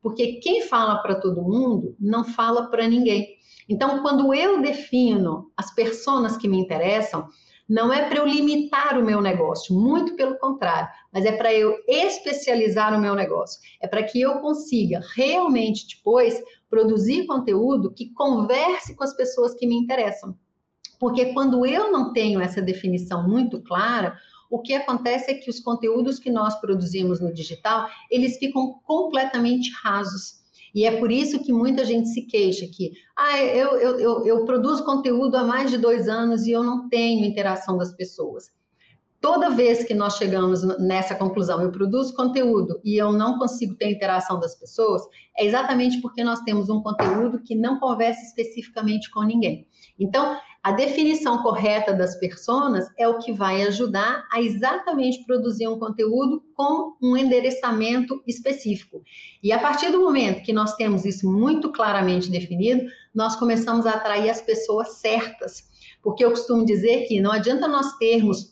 [0.01, 3.27] Porque quem fala para todo mundo não fala para ninguém.
[3.67, 7.27] Então, quando eu defino as pessoas que me interessam,
[7.71, 11.81] não é para eu limitar o meu negócio, muito pelo contrário, mas é para eu
[11.87, 13.61] especializar o meu negócio.
[13.79, 19.65] É para que eu consiga realmente depois produzir conteúdo que converse com as pessoas que
[19.65, 20.37] me interessam.
[20.99, 25.61] Porque quando eu não tenho essa definição muito clara, o que acontece é que os
[25.61, 30.40] conteúdos que nós produzimos no digital, eles ficam completamente rasos.
[30.73, 34.45] E é por isso que muita gente se queixa que, ah, eu, eu, eu, eu
[34.45, 38.49] produzo conteúdo há mais de dois anos e eu não tenho interação das pessoas.
[39.21, 43.91] Toda vez que nós chegamos nessa conclusão, eu produzo conteúdo e eu não consigo ter
[43.91, 45.03] interação das pessoas,
[45.37, 49.67] é exatamente porque nós temos um conteúdo que não conversa especificamente com ninguém.
[49.99, 55.77] Então, a definição correta das personas é o que vai ajudar a exatamente produzir um
[55.77, 59.03] conteúdo com um endereçamento específico.
[59.43, 63.91] E a partir do momento que nós temos isso muito claramente definido, nós começamos a
[63.91, 65.69] atrair as pessoas certas.
[66.01, 68.51] Porque eu costumo dizer que não adianta nós termos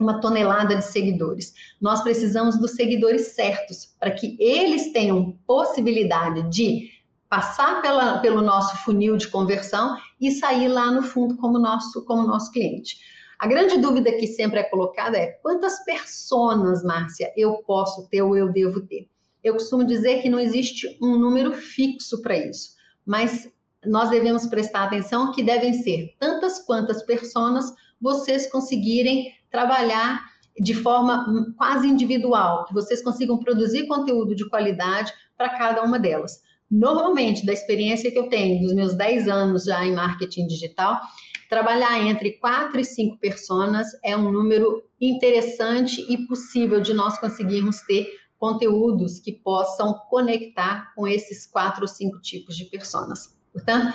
[0.00, 1.54] uma tonelada de seguidores.
[1.80, 6.90] Nós precisamos dos seguidores certos, para que eles tenham possibilidade de
[7.28, 12.26] passar pela, pelo nosso funil de conversão e sair lá no fundo como nosso, como
[12.26, 12.98] nosso cliente.
[13.38, 18.36] A grande dúvida que sempre é colocada é quantas personas, Márcia, eu posso ter ou
[18.36, 19.08] eu devo ter?
[19.44, 22.74] Eu costumo dizer que não existe um número fixo para isso,
[23.06, 23.50] mas
[23.86, 31.54] nós devemos prestar atenção que devem ser tantas quantas personas vocês conseguirem trabalhar de forma
[31.56, 36.42] quase individual, que vocês consigam produzir conteúdo de qualidade para cada uma delas.
[36.70, 41.00] Normalmente, da experiência que eu tenho, dos meus 10 anos já em marketing digital,
[41.48, 47.80] trabalhar entre 4 e 5 pessoas é um número interessante e possível de nós conseguirmos
[47.80, 48.06] ter
[48.38, 53.36] conteúdos que possam conectar com esses quatro ou cinco tipos de pessoas.
[53.52, 53.92] Portanto,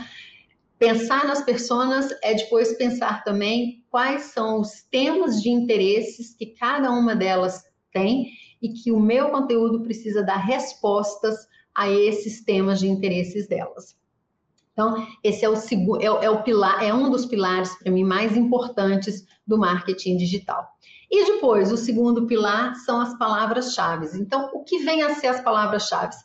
[0.78, 6.92] pensar nas pessoas é depois pensar também quais são os temas de interesses que cada
[6.92, 12.88] uma delas tem e que o meu conteúdo precisa dar respostas a esses temas de
[12.88, 13.96] interesses delas.
[14.74, 15.56] Então, esse é o
[16.02, 20.68] é, é, o pilar, é um dos pilares para mim mais importantes do marketing digital.
[21.10, 24.18] E depois, o segundo pilar são as palavras-chave.
[24.20, 26.16] Então, o que vem a ser as palavras-chave?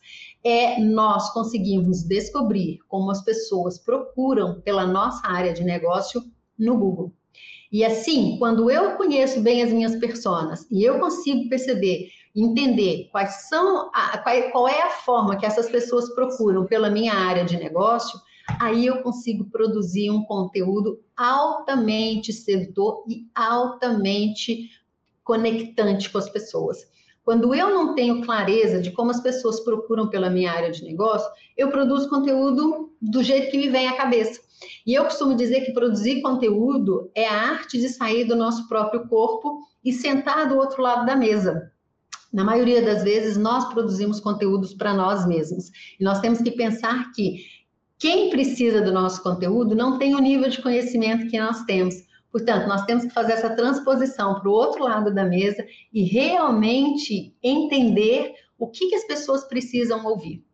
[0.42, 6.22] É nós conseguirmos descobrir como as pessoas procuram pela nossa área de negócio
[6.58, 7.12] no Google.
[7.72, 13.48] E assim, quando eu conheço bem as minhas personas e eu consigo perceber entender quais
[13.48, 14.18] são a,
[14.50, 18.20] qual, é a forma que essas pessoas procuram pela minha área de negócio,
[18.60, 24.70] aí eu consigo produzir um conteúdo altamente sedutor e altamente
[25.22, 26.78] conectante com as pessoas.
[27.30, 31.30] Quando eu não tenho clareza de como as pessoas procuram pela minha área de negócio,
[31.56, 34.40] eu produzo conteúdo do jeito que me vem à cabeça.
[34.84, 39.06] E eu costumo dizer que produzir conteúdo é a arte de sair do nosso próprio
[39.06, 41.70] corpo e sentar do outro lado da mesa.
[42.32, 45.70] Na maioria das vezes, nós produzimos conteúdos para nós mesmos.
[46.00, 47.44] E nós temos que pensar que
[47.96, 51.94] quem precisa do nosso conteúdo não tem o nível de conhecimento que nós temos.
[52.30, 57.34] Portanto, nós temos que fazer essa transposição para o outro lado da mesa e realmente
[57.42, 60.44] entender o que, que as pessoas precisam ouvir.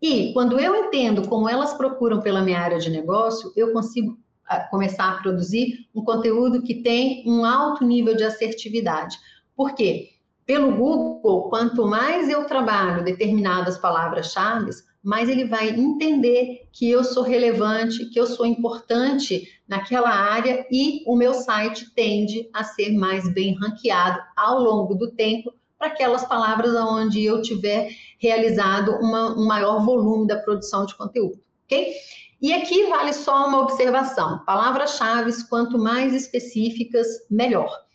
[0.00, 4.18] E quando eu entendo como elas procuram pela minha área de negócio, eu consigo
[4.48, 9.18] ah, começar a produzir um conteúdo que tem um alto nível de assertividade.
[9.56, 10.10] Por quê?
[10.44, 14.70] Pelo Google, quanto mais eu trabalho determinadas palavras-chave,
[15.06, 21.04] mais ele vai entender que eu sou relevante, que eu sou importante naquela área e
[21.06, 26.26] o meu site tende a ser mais bem ranqueado ao longo do tempo para aquelas
[26.26, 27.88] palavras onde eu tiver
[28.18, 31.94] realizado uma, um maior volume da produção de conteúdo, ok?
[32.42, 37.85] E aqui vale só uma observação: palavras-chave, quanto mais específicas, melhor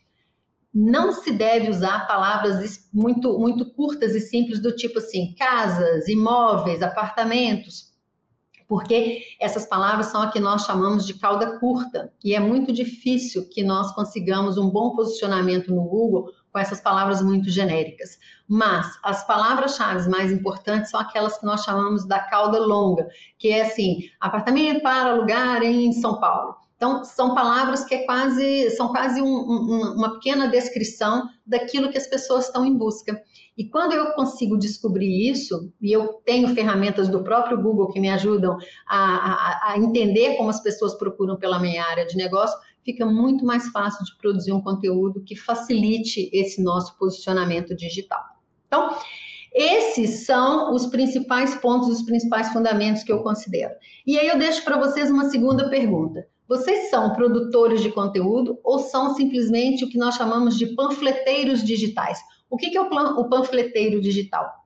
[0.73, 6.81] não se deve usar palavras muito, muito curtas e simples do tipo assim, casas, imóveis,
[6.81, 7.91] apartamentos,
[8.71, 13.49] porque essas palavras são a que nós chamamos de cauda curta, e é muito difícil
[13.49, 18.17] que nós consigamos um bom posicionamento no Google com essas palavras muito genéricas.
[18.47, 23.63] Mas as palavras-chave mais importantes são aquelas que nós chamamos da cauda longa, que é
[23.63, 26.60] assim, apartamento para alugar em São Paulo.
[26.81, 31.97] Então, são palavras que é quase, são quase um, um, uma pequena descrição daquilo que
[31.97, 33.21] as pessoas estão em busca.
[33.55, 38.09] E quando eu consigo descobrir isso, e eu tenho ferramentas do próprio Google que me
[38.09, 43.05] ajudam a, a, a entender como as pessoas procuram pela minha área de negócio, fica
[43.05, 48.23] muito mais fácil de produzir um conteúdo que facilite esse nosso posicionamento digital.
[48.65, 48.97] Então,
[49.53, 53.75] esses são os principais pontos, os principais fundamentos que eu considero.
[54.07, 56.25] E aí eu deixo para vocês uma segunda pergunta.
[56.47, 62.19] Vocês são produtores de conteúdo ou são simplesmente o que nós chamamos de panfleteiros digitais?
[62.49, 64.61] O que é o panfleteiro digital?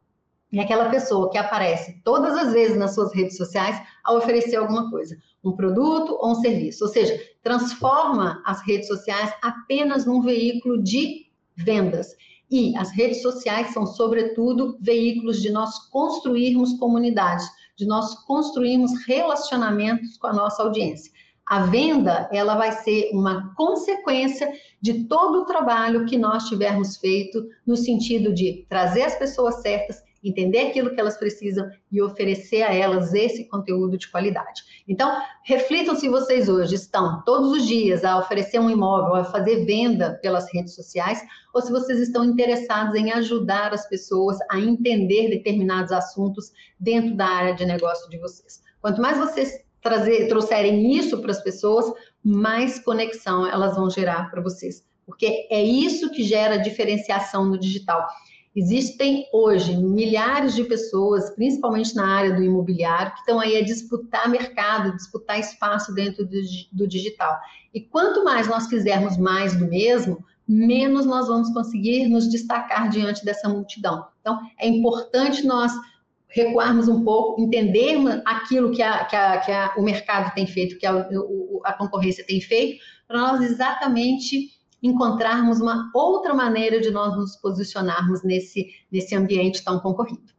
[0.54, 4.90] É aquela pessoa que aparece todas as vezes nas suas redes sociais a oferecer alguma
[4.90, 6.86] coisa, um produto ou um serviço.
[6.86, 12.16] Ou seja, transforma as redes sociais apenas num veículo de vendas.
[12.50, 20.18] E as redes sociais são, sobretudo, veículos de nós construirmos comunidades, de nós construirmos relacionamentos
[20.18, 21.12] com a nossa audiência.
[21.48, 27.48] A venda, ela vai ser uma consequência de todo o trabalho que nós tivermos feito
[27.68, 32.74] no sentido de trazer as pessoas certas, entender aquilo que elas precisam e oferecer a
[32.74, 34.64] elas esse conteúdo de qualidade.
[34.88, 39.66] Então, reflitam se vocês hoje estão todos os dias a oferecer um imóvel, a fazer
[39.66, 41.22] venda pelas redes sociais,
[41.54, 47.28] ou se vocês estão interessados em ajudar as pessoas a entender determinados assuntos dentro da
[47.28, 48.64] área de negócio de vocês.
[48.82, 51.86] Quanto mais vocês trazer, trouxerem isso para as pessoas,
[52.24, 54.84] mais conexão elas vão gerar para vocês.
[55.06, 58.04] Porque é isso que gera diferenciação no digital.
[58.56, 64.28] Existem hoje milhares de pessoas, principalmente na área do imobiliário, que estão aí a disputar
[64.28, 67.38] mercado, disputar espaço dentro do, do digital.
[67.72, 73.24] E quanto mais nós fizermos mais do mesmo, menos nós vamos conseguir nos destacar diante
[73.24, 74.08] dessa multidão.
[74.22, 75.72] Então, é importante nós
[76.36, 80.78] recuarmos um pouco, entendermos aquilo que, a, que, a, que a, o mercado tem feito,
[80.78, 84.50] que a, concorrência tem feito, para nós exatamente
[84.84, 90.36] encontrarmos uma outra maneira de nós nos posicionarmos nesse, nesse ambiente tão concorrido.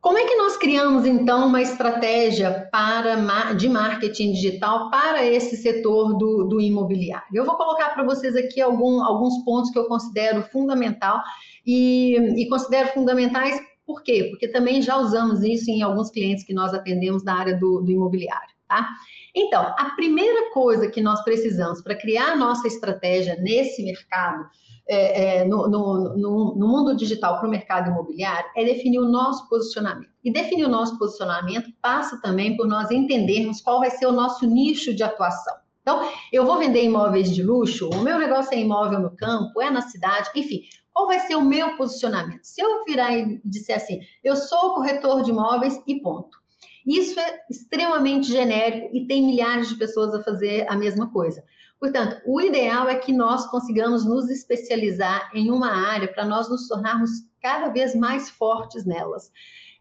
[0.00, 6.16] Como é que nós criamos, então, uma estratégia para, de marketing digital para esse setor
[6.16, 7.26] do, do imobiliário?
[7.32, 11.20] Eu vou colocar para vocês aqui algum, alguns pontos que eu considero fundamental
[11.64, 14.26] e, e considero fundamentais por quê?
[14.30, 17.90] Porque também já usamos isso em alguns clientes que nós atendemos na área do, do
[17.90, 18.88] imobiliário, tá?
[19.34, 24.44] Então, a primeira coisa que nós precisamos para criar a nossa estratégia nesse mercado,
[24.88, 29.08] é, é, no, no, no, no, mundo digital para o mercado imobiliário, é definir o
[29.08, 30.10] nosso posicionamento.
[30.24, 34.46] E definir o nosso posicionamento passa também por nós entendermos qual vai ser o nosso
[34.46, 35.54] nicho de atuação.
[35.82, 39.70] Então, eu vou vender imóveis de luxo, o meu negócio é imóvel no campo, é
[39.70, 40.62] na cidade, enfim,
[40.96, 42.42] qual vai ser o meu posicionamento?
[42.42, 46.38] Se eu virar e disser assim, eu sou corretor de imóveis e ponto.
[46.86, 51.44] Isso é extremamente genérico e tem milhares de pessoas a fazer a mesma coisa.
[51.78, 56.66] Portanto, o ideal é que nós consigamos nos especializar em uma área para nós nos
[56.66, 57.10] tornarmos
[57.42, 59.30] cada vez mais fortes nelas.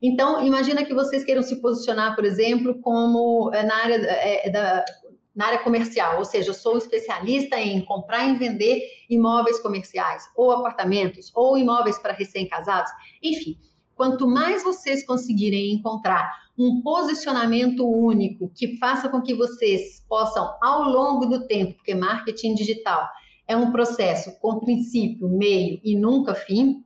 [0.01, 4.84] Então, imagina que vocês queiram se posicionar, por exemplo, como eh, na área é, da,
[5.36, 10.52] na área comercial, ou seja, eu sou especialista em comprar e vender imóveis comerciais, ou
[10.52, 13.58] apartamentos, ou imóveis para recém-casados, enfim.
[13.93, 20.84] Quanto mais vocês conseguirem encontrar um posicionamento único que faça com que vocês possam, ao
[20.84, 23.08] longo do tempo, porque marketing digital
[23.48, 26.84] é um processo com princípio, meio e nunca fim.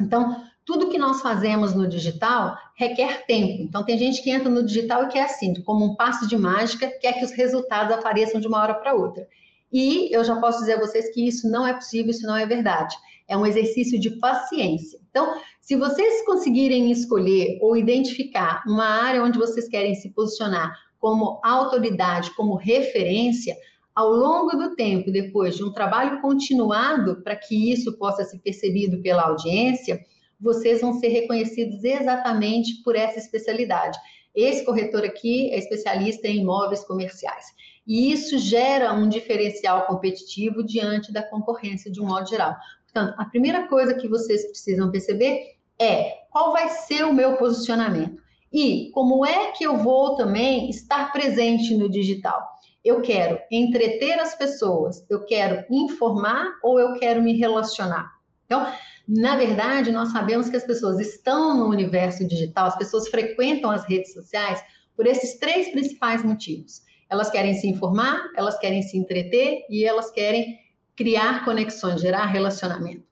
[0.00, 3.62] Então, tudo que nós fazemos no digital requer tempo.
[3.62, 6.88] Então, tem gente que entra no digital e quer assim, como um passo de mágica,
[7.00, 9.26] quer que os resultados apareçam de uma hora para outra.
[9.72, 12.46] E eu já posso dizer a vocês que isso não é possível, isso não é
[12.46, 12.94] verdade.
[13.26, 15.00] É um exercício de paciência.
[15.10, 21.40] Então, se vocês conseguirem escolher ou identificar uma área onde vocês querem se posicionar como
[21.42, 23.56] autoridade, como referência,
[23.94, 29.02] ao longo do tempo, depois de um trabalho continuado para que isso possa ser percebido
[29.02, 30.00] pela audiência,
[30.42, 33.98] vocês vão ser reconhecidos exatamente por essa especialidade.
[34.34, 37.46] Esse corretor aqui é especialista em imóveis comerciais.
[37.86, 42.56] E isso gera um diferencial competitivo diante da concorrência de um modo geral.
[42.84, 48.22] Portanto, a primeira coisa que vocês precisam perceber é qual vai ser o meu posicionamento
[48.52, 52.46] e como é que eu vou também estar presente no digital.
[52.84, 58.10] Eu quero entreter as pessoas, eu quero informar ou eu quero me relacionar.
[58.44, 58.66] Então,
[59.06, 63.84] na verdade, nós sabemos que as pessoas estão no universo digital, as pessoas frequentam as
[63.84, 64.62] redes sociais
[64.96, 66.82] por esses três principais motivos.
[67.10, 70.58] Elas querem se informar, elas querem se entreter e elas querem
[70.96, 73.04] criar conexões, gerar relacionamento.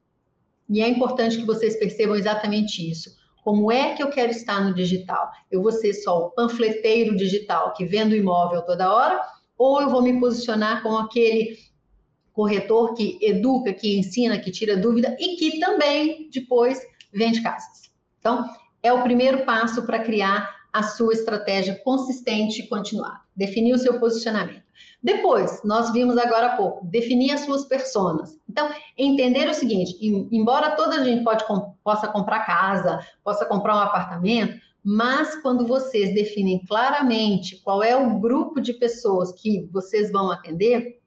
[0.68, 3.10] E é importante que vocês percebam exatamente isso.
[3.42, 5.30] Como é que eu quero estar no digital?
[5.50, 9.20] Eu vou ser só o panfleteiro digital que vendo imóvel toda hora?
[9.58, 11.58] Ou eu vou me posicionar como aquele
[12.32, 16.80] corretor que educa, que ensina, que tira dúvida e que também depois
[17.12, 17.90] vende casas?
[18.18, 18.48] Então,
[18.82, 23.20] é o primeiro passo para criar a sua estratégia consistente e continuada.
[23.34, 24.62] Definir o seu posicionamento.
[25.02, 28.38] Depois, nós vimos agora há pouco, definir as suas personas.
[28.48, 29.96] Então, entender o seguinte:
[30.30, 31.44] embora toda a gente pode,
[31.82, 38.18] possa comprar casa, possa comprar um apartamento, Mas quando vocês definem claramente qual é o
[38.18, 40.99] grupo de pessoas que vocês vão atender,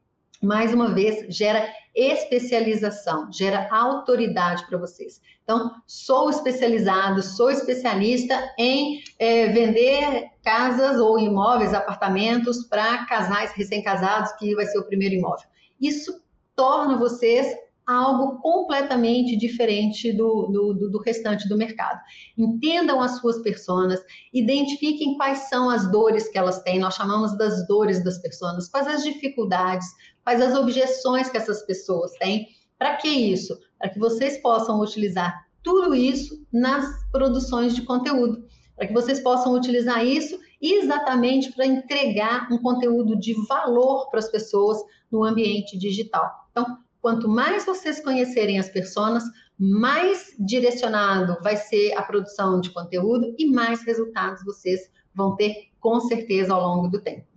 [0.43, 5.21] mais uma vez, gera especialização, gera autoridade para vocês.
[5.43, 14.33] Então, sou especializado, sou especialista em é, vender casas ou imóveis, apartamentos para casais recém-casados,
[14.33, 15.47] que vai ser o primeiro imóvel.
[15.79, 16.21] Isso
[16.55, 17.47] torna vocês
[17.85, 21.99] algo completamente diferente do, do, do, restante do mercado.
[22.37, 23.99] Entendam as suas personas,
[24.33, 28.87] identifiquem quais são as dores que elas têm, nós chamamos das dores das pessoas, quais
[28.87, 29.87] as dificuldades,
[30.23, 32.47] quais as objeções que essas pessoas têm.
[32.77, 33.57] Para que isso?
[33.77, 38.45] Para que vocês possam utilizar tudo isso nas produções de conteúdo,
[38.75, 44.29] para que vocês possam utilizar isso exatamente para entregar um conteúdo de valor para as
[44.29, 44.77] pessoas
[45.11, 46.29] no ambiente digital.
[46.51, 49.23] Então, quanto mais vocês conhecerem as pessoas,
[49.57, 55.99] mais direcionado vai ser a produção de conteúdo e mais resultados vocês vão ter com
[56.01, 57.32] certeza ao longo do tempo.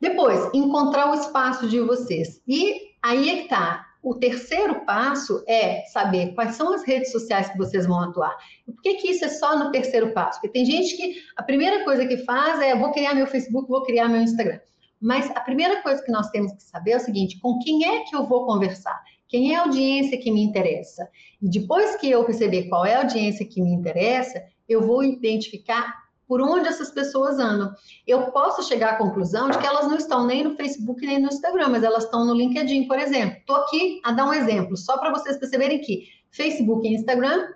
[0.00, 2.40] Depois, encontrar o espaço de vocês.
[2.46, 3.86] E aí é que tá.
[4.02, 8.36] O terceiro passo é saber quais são as redes sociais que vocês vão atuar.
[8.66, 10.40] Por que, que isso é só no terceiro passo?
[10.40, 13.82] Porque tem gente que a primeira coisa que faz é vou criar meu Facebook, vou
[13.82, 14.60] criar meu Instagram.
[15.00, 18.04] Mas a primeira coisa que nós temos que saber é o seguinte: com quem é
[18.04, 19.02] que eu vou conversar?
[19.26, 21.08] Quem é a audiência que me interessa?
[21.40, 26.03] E depois que eu perceber qual é a audiência que me interessa, eu vou identificar
[26.26, 27.72] por onde essas pessoas andam.
[28.06, 31.28] Eu posso chegar à conclusão de que elas não estão nem no Facebook nem no
[31.28, 33.38] Instagram, mas elas estão no LinkedIn, por exemplo.
[33.38, 37.48] Estou aqui a dar um exemplo, só para vocês perceberem que Facebook e Instagram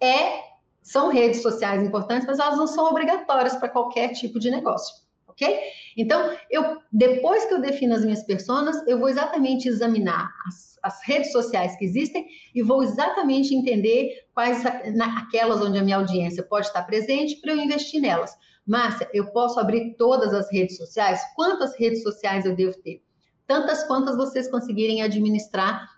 [0.00, 0.42] é,
[0.82, 5.03] são redes sociais importantes, mas elas não são obrigatórias para qualquer tipo de negócio.
[5.34, 5.60] Ok?
[5.96, 11.02] Então, eu, depois que eu defino as minhas personas, eu vou exatamente examinar as as
[11.02, 16.66] redes sociais que existem e vou exatamente entender quais aquelas onde a minha audiência pode
[16.66, 18.36] estar presente para eu investir nelas.
[18.66, 21.20] Márcia, eu posso abrir todas as redes sociais?
[21.34, 23.02] Quantas redes sociais eu devo ter?
[23.46, 25.88] Tantas quantas vocês conseguirem administrar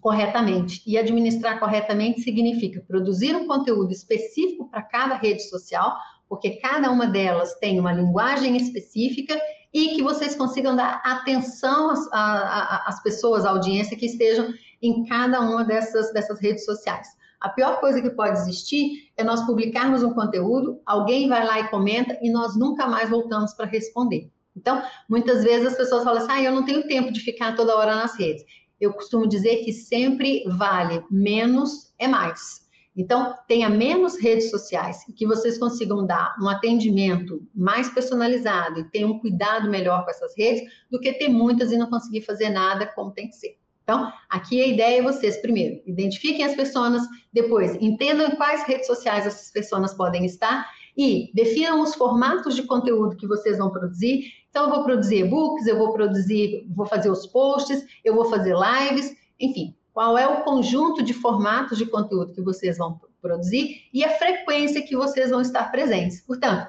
[0.00, 0.82] corretamente.
[0.86, 5.96] E administrar corretamente significa produzir um conteúdo específico para cada rede social,
[6.28, 9.38] porque cada uma delas tem uma linguagem específica
[9.72, 15.40] e que vocês consigam dar atenção às, às pessoas, à audiência que estejam em cada
[15.40, 17.08] uma dessas, dessas redes sociais.
[17.40, 21.68] A pior coisa que pode existir é nós publicarmos um conteúdo, alguém vai lá e
[21.68, 24.30] comenta e nós nunca mais voltamos para responder.
[24.56, 27.76] Então, muitas vezes as pessoas falam assim: ah, eu não tenho tempo de ficar toda
[27.76, 28.44] hora nas redes.
[28.80, 32.63] Eu costumo dizer que sempre vale menos é mais.
[32.96, 39.10] Então, tenha menos redes sociais que vocês consigam dar um atendimento mais personalizado e tenham
[39.10, 42.86] um cuidado melhor com essas redes do que ter muitas e não conseguir fazer nada
[42.86, 43.58] como tem que ser.
[43.82, 48.86] Então, aqui a ideia é vocês, primeiro, identifiquem as pessoas, depois, entendam em quais redes
[48.86, 50.66] sociais essas pessoas podem estar
[50.96, 54.24] e definam os formatos de conteúdo que vocês vão produzir.
[54.48, 58.54] Então, eu vou produzir e-books, eu vou produzir, vou fazer os posts, eu vou fazer
[58.54, 64.04] lives, enfim, qual é o conjunto de formatos de conteúdo que vocês vão produzir e
[64.04, 66.20] a frequência que vocês vão estar presentes.
[66.20, 66.68] Portanto,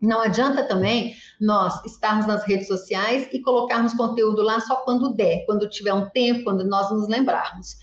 [0.00, 5.46] não adianta também nós estarmos nas redes sociais e colocarmos conteúdo lá só quando der,
[5.46, 7.76] quando tiver um tempo, quando nós nos lembrarmos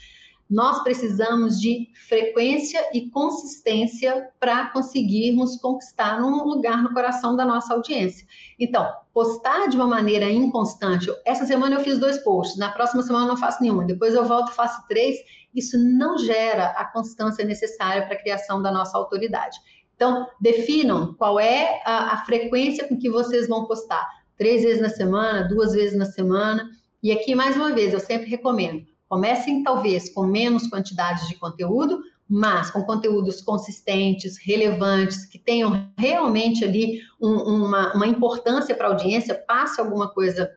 [0.50, 7.74] nós precisamos de frequência e consistência para conseguirmos conquistar um lugar no coração da nossa
[7.74, 8.28] audiência.
[8.60, 11.12] Então, postar de uma maneira inconstante.
[11.26, 14.26] Essa semana eu fiz dois posts, na próxima semana eu não faço nenhuma, depois eu
[14.26, 15.18] volto faço três.
[15.54, 19.58] Isso não gera a constância necessária para a criação da nossa autoridade.
[19.96, 24.06] Então, definam qual é a, a frequência com que vocês vão postar.
[24.38, 26.70] Três vezes na semana, duas vezes na semana.
[27.02, 28.86] E aqui, mais uma vez, eu sempre recomendo
[29.16, 36.66] Comecem talvez com menos quantidade de conteúdo, mas com conteúdos consistentes, relevantes, que tenham realmente
[36.66, 40.52] ali um, uma, uma importância para a audiência, passe alguma coisa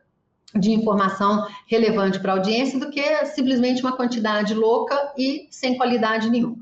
[0.53, 6.29] de informação relevante para a audiência do que simplesmente uma quantidade louca e sem qualidade
[6.29, 6.57] nenhuma.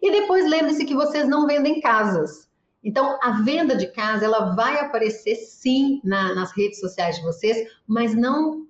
[0.00, 2.48] E depois lembre-se que vocês não vendem casas.
[2.84, 7.68] Então, a venda de casa ela vai aparecer sim na, nas redes sociais de vocês,
[7.84, 8.64] mas não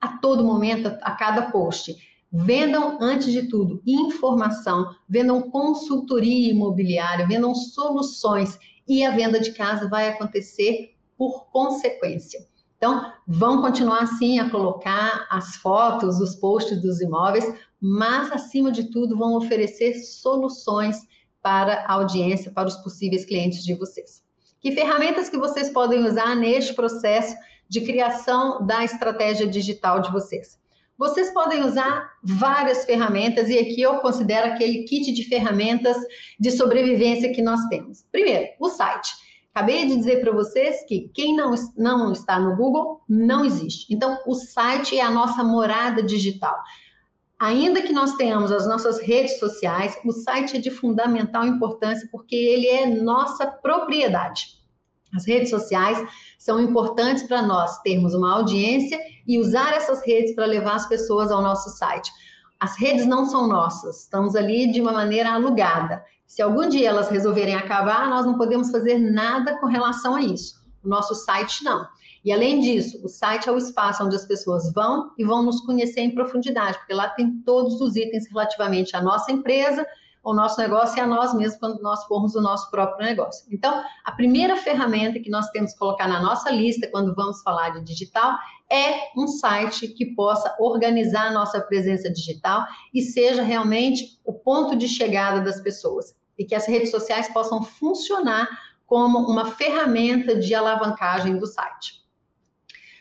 [0.00, 1.96] a todo momento, a cada post.
[2.30, 9.88] Vendam, antes de tudo, informação, vendam consultoria imobiliária, vendam soluções e a venda de casa
[9.88, 12.46] vai acontecer por consequência.
[12.76, 18.84] Então, vão continuar assim a colocar as fotos, os posts dos imóveis, mas acima de
[18.84, 20.96] tudo vão oferecer soluções
[21.42, 24.22] para a audiência, para os possíveis clientes de vocês.
[24.60, 27.34] Que ferramentas que vocês podem usar neste processo
[27.68, 30.58] de criação da estratégia digital de vocês.
[30.96, 35.96] vocês podem usar várias ferramentas, e aqui eu considero aquele kit de ferramentas
[36.40, 38.04] de sobrevivência que nós temos.
[38.10, 39.10] Primeiro, o site.
[39.54, 43.92] Acabei de dizer para vocês que quem não, não está no Google não existe.
[43.92, 46.56] Então, o site é a nossa morada digital.
[47.38, 52.34] Ainda que nós tenhamos as nossas redes sociais, o site é de fundamental importância porque
[52.34, 54.57] ele é nossa propriedade.
[55.14, 55.98] As redes sociais
[56.38, 61.30] são importantes para nós termos uma audiência e usar essas redes para levar as pessoas
[61.30, 62.10] ao nosso site.
[62.60, 66.02] As redes não são nossas, estamos ali de uma maneira alugada.
[66.26, 70.60] Se algum dia elas resolverem acabar, nós não podemos fazer nada com relação a isso.
[70.84, 71.86] O nosso site não.
[72.24, 75.60] E além disso, o site é o espaço onde as pessoas vão e vão nos
[75.60, 79.86] conhecer em profundidade, porque lá tem todos os itens relativamente à nossa empresa,
[80.24, 83.46] ao nosso negócio e a nós mesmos quando nós formos o nosso próprio negócio.
[83.50, 87.70] Então, a primeira ferramenta que nós temos que colocar na nossa lista quando vamos falar
[87.70, 88.36] de digital
[88.70, 94.76] é um site que possa organizar a nossa presença digital e seja realmente o ponto
[94.76, 98.48] de chegada das pessoas e que as redes sociais possam funcionar
[98.86, 101.98] como uma ferramenta de alavancagem do site.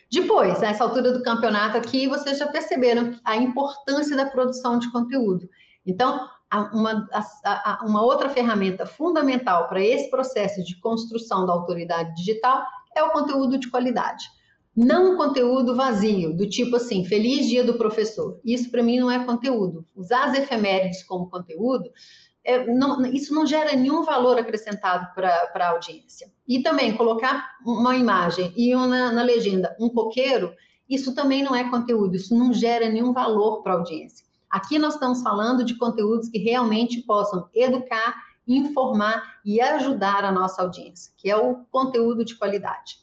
[0.09, 5.49] Depois, nessa altura do campeonato aqui, vocês já perceberam a importância da produção de conteúdo.
[5.85, 6.29] Então,
[6.73, 7.07] uma,
[7.83, 12.63] uma outra ferramenta fundamental para esse processo de construção da autoridade digital
[12.95, 14.25] é o conteúdo de qualidade.
[14.75, 18.39] Não um conteúdo vazio, do tipo assim, feliz dia do professor.
[18.45, 19.83] Isso para mim não é conteúdo.
[19.95, 21.89] Usar as efemérides como conteúdo
[22.47, 26.31] é, não, isso não gera nenhum valor acrescentado para a audiência.
[26.47, 30.53] E também colocar uma imagem e uma, na legenda um coqueiro,
[30.89, 34.26] isso também não é conteúdo, isso não gera nenhum valor para a audiência.
[34.49, 38.15] Aqui nós estamos falando de conteúdos que realmente possam educar,
[38.47, 42.99] informar e ajudar a nossa audiência, que é o conteúdo de qualidade.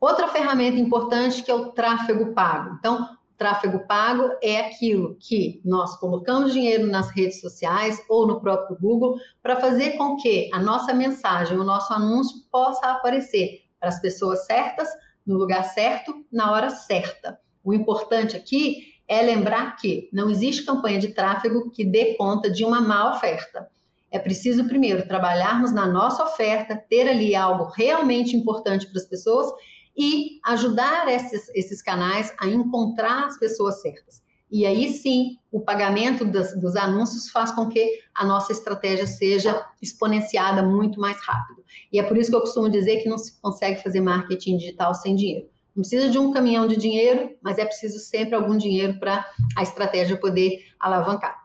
[0.00, 2.76] Outra ferramenta importante que é o tráfego pago.
[2.78, 3.08] Então,
[3.42, 9.16] Tráfego pago é aquilo que nós colocamos dinheiro nas redes sociais ou no próprio Google
[9.42, 14.46] para fazer com que a nossa mensagem, o nosso anúncio possa aparecer para as pessoas
[14.46, 14.88] certas,
[15.26, 17.36] no lugar certo, na hora certa.
[17.64, 22.64] O importante aqui é lembrar que não existe campanha de tráfego que dê conta de
[22.64, 23.68] uma má oferta.
[24.10, 29.52] É preciso primeiro trabalharmos na nossa oferta, ter ali algo realmente importante para as pessoas
[29.94, 34.22] e ajudar esses, esses canais a encontrar as pessoas certas.
[34.50, 39.66] E aí sim, o pagamento dos, dos, anúncios faz com que a nossa estratégia seja
[39.80, 41.62] exponenciada muito mais rápido.
[41.92, 44.94] E é por isso que eu costumo dizer que não se consegue fazer marketing digital
[44.94, 45.51] sem dinheiro.
[45.74, 49.62] Não precisa de um caminhão de dinheiro, mas é preciso sempre algum dinheiro para a
[49.62, 51.40] estratégia poder alavancar.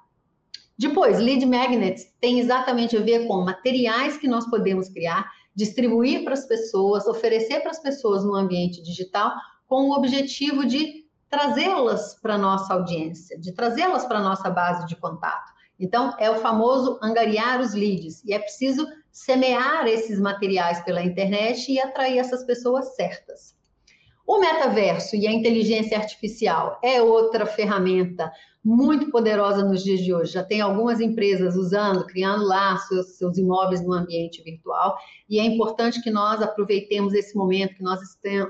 [0.78, 6.34] Depois, lead magnets tem exatamente a ver com materiais que nós podemos criar distribuir para
[6.34, 9.34] as pessoas, oferecer para as pessoas no ambiente digital,
[9.66, 14.86] com o objetivo de trazê-las para a nossa audiência, de trazê-las para a nossa base
[14.86, 15.52] de contato.
[15.80, 21.72] Então, é o famoso angariar os leads, e é preciso semear esses materiais pela internet
[21.72, 23.57] e atrair essas pessoas certas.
[24.28, 28.30] O metaverso e a inteligência artificial é outra ferramenta
[28.62, 30.34] muito poderosa nos dias de hoje.
[30.34, 34.98] Já tem algumas empresas usando, criando lá seus, seus imóveis no ambiente virtual,
[35.30, 38.02] e é importante que nós aproveitemos esse momento que nós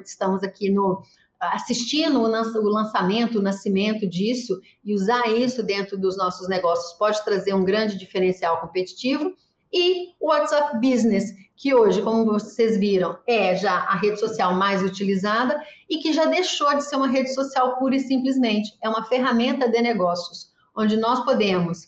[0.04, 1.04] estamos aqui no
[1.40, 7.54] assistindo o lançamento, o nascimento disso e usar isso dentro dos nossos negócios pode trazer
[7.54, 9.32] um grande diferencial competitivo.
[9.72, 14.84] E o WhatsApp Business, que hoje, como vocês viram, é já a rede social mais
[14.84, 18.78] utilizada e que já deixou de ser uma rede social pura e simplesmente.
[18.82, 21.88] É uma ferramenta de negócios, onde nós podemos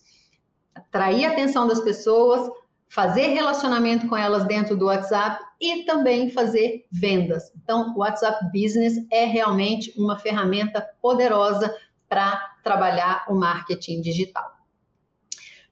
[0.74, 2.50] atrair a atenção das pessoas,
[2.90, 7.52] fazer relacionamento com elas dentro do WhatsApp e também fazer vendas.
[7.62, 11.74] Então, o WhatsApp Business é realmente uma ferramenta poderosa
[12.08, 14.59] para trabalhar o marketing digital.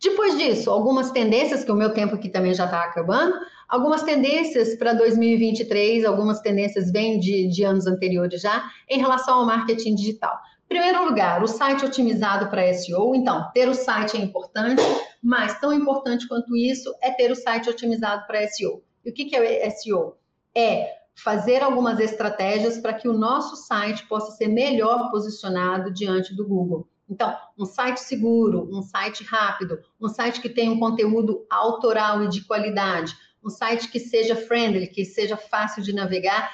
[0.01, 3.35] Depois disso, algumas tendências, que o meu tempo aqui também já está acabando,
[3.67, 9.45] algumas tendências para 2023, algumas tendências vêm de, de anos anteriores já, em relação ao
[9.45, 10.37] marketing digital.
[10.67, 13.15] Primeiro lugar, o site otimizado para SEO.
[13.15, 14.83] Então, ter o site é importante,
[15.23, 18.83] mas tão importante quanto isso é ter o site otimizado para SEO.
[19.05, 20.17] E o que, que é SEO?
[20.53, 26.45] É fazer algumas estratégias para que o nosso site possa ser melhor posicionado diante do
[26.45, 26.87] Google.
[27.09, 32.29] Então, um site seguro, um site rápido, um site que tenha um conteúdo autoral e
[32.29, 36.51] de qualidade, um site que seja friendly, que seja fácil de navegar,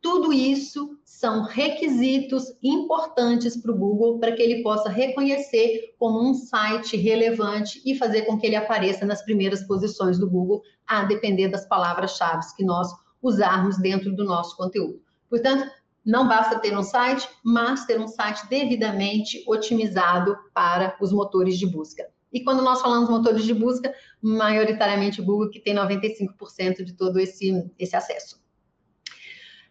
[0.00, 6.34] tudo isso são requisitos importantes para o Google para que ele possa reconhecer como um
[6.34, 11.48] site relevante e fazer com que ele apareça nas primeiras posições do Google, a depender
[11.48, 15.00] das palavras-chave que nós usarmos dentro do nosso conteúdo.
[15.30, 15.70] Portanto,
[16.04, 21.66] não basta ter um site, mas ter um site devidamente otimizado para os motores de
[21.66, 22.06] busca.
[22.32, 27.18] E quando nós falamos motores de busca, maioritariamente o Google, que tem 95% de todo
[27.20, 28.42] esse, esse acesso.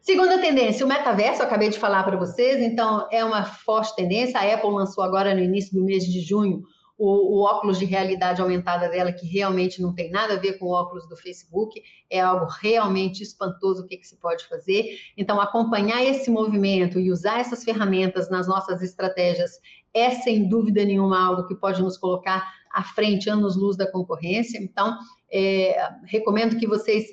[0.01, 4.39] Segunda tendência, o metaverso, eu acabei de falar para vocês, então é uma forte tendência.
[4.39, 6.63] A Apple lançou agora no início do mês de junho
[6.97, 10.67] o, o, óculos de realidade aumentada dela, que realmente não tem nada a ver com
[10.67, 14.97] o óculos do Facebook, é algo realmente espantoso o que, que se pode fazer.
[15.17, 19.51] Então, acompanhar esse movimento e usar essas ferramentas nas nossas estratégias
[19.93, 24.57] é, sem dúvida nenhuma, algo que pode nos colocar à frente, anos-luz da concorrência.
[24.57, 24.97] Então,
[25.31, 25.75] é,
[26.05, 27.05] recomendo que vocês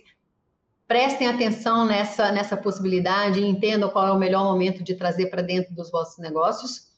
[0.87, 5.43] prestem atenção nessa, nessa possibilidade e entendam qual é o melhor momento de trazer para
[5.43, 6.90] dentro dos vossos negócios.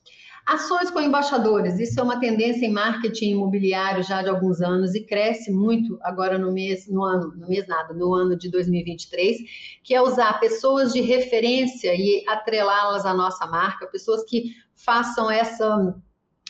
[0.46, 5.04] Ações com embaixadores, isso é uma tendência em marketing imobiliário já de alguns anos e
[5.04, 9.36] cresce muito agora no mês, no ano, no mês nada, no ano de 2023,
[9.84, 15.94] que é usar pessoas de referência e atrelá-las à nossa marca, pessoas que façam essa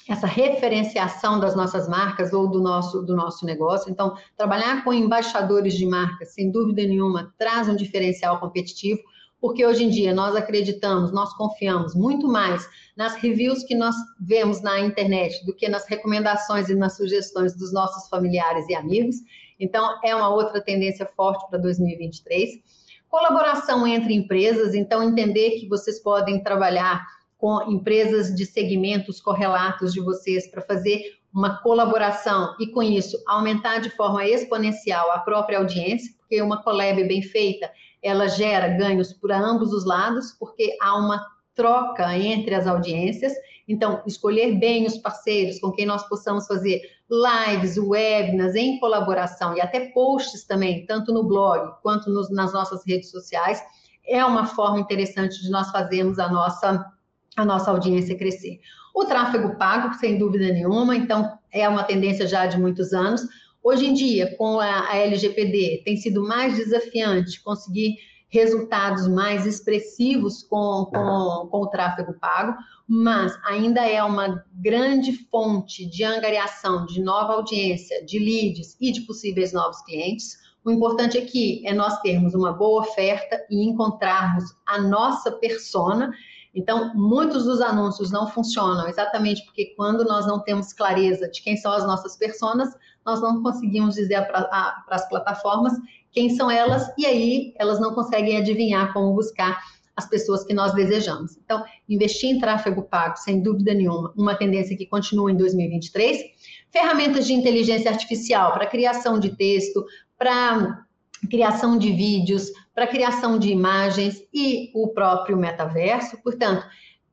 [0.09, 3.89] essa referenciação das nossas marcas ou do nosso, do nosso negócio.
[3.89, 9.01] Então, trabalhar com embaixadores de marca, sem dúvida nenhuma, traz um diferencial competitivo
[9.43, 12.65] porque hoje em dia nós acreditamos, nós confiamos muito mais
[12.97, 17.73] nas reviews que nós vemos na internet do que nas recomendações e nas sugestões dos
[17.73, 19.17] nossos familiares e amigos.
[19.59, 22.61] Então, é uma outra tendência forte para 2023.
[23.09, 27.05] Colaboração entre empresas, então, entender que vocês podem trabalhar
[27.37, 31.03] com empresas de segmentos correlatos de vocês para fazer
[31.35, 37.03] uma colaboração e, com isso, aumentar de forma exponencial a própria audiência, porque uma collab
[37.03, 37.69] bem feita
[38.03, 41.25] ela gera ganhos para ambos os lados, porque há uma
[41.55, 43.33] troca entre as audiências.
[43.69, 49.61] Então, escolher bem os parceiros com quem nós possamos fazer lives, webinars em colaboração e
[49.61, 53.63] até posts também, tanto no blog quanto nos, nas nossas redes sociais,
[54.07, 56.93] é uma forma interessante de nós fazermos a nossa,
[57.37, 58.61] a nossa audiência crescer.
[58.95, 63.23] O tráfego pago, sem dúvida nenhuma, então é uma tendência já de muitos anos.
[63.63, 67.97] Hoje em dia, com a, LGPD, tem sido mais desafiante conseguir
[68.29, 72.57] resultados mais expressivos com, com, com, o tráfego pago,
[72.89, 79.03] mas ainda é uma grande fonte de angariação de nova audiência, de leads e de
[79.03, 80.39] possíveis novos clientes.
[80.65, 86.11] O importante aqui é nós termos uma boa oferta e encontrarmos a nossa persona
[86.55, 91.57] então, muitos dos anúncios não funcionam exatamente porque quando nós não temos clareza de quem
[91.57, 92.69] são as nossas personas,
[93.05, 95.73] nós não conseguimos dizer para as plataformas
[96.11, 99.61] quem são elas e aí elas não conseguem adivinhar como buscar
[99.97, 101.39] as pessoas que nós desejamos.
[101.45, 106.23] Então, investir em tráfego pago, sem dúvida nenhuma, uma tendência que continua em 2023.
[106.71, 109.85] Ferramentas de inteligência artificial para criação de texto,
[110.19, 110.85] para
[111.29, 116.17] criação de vídeos, para criação de imagens e o próprio metaverso.
[116.23, 116.65] Portanto,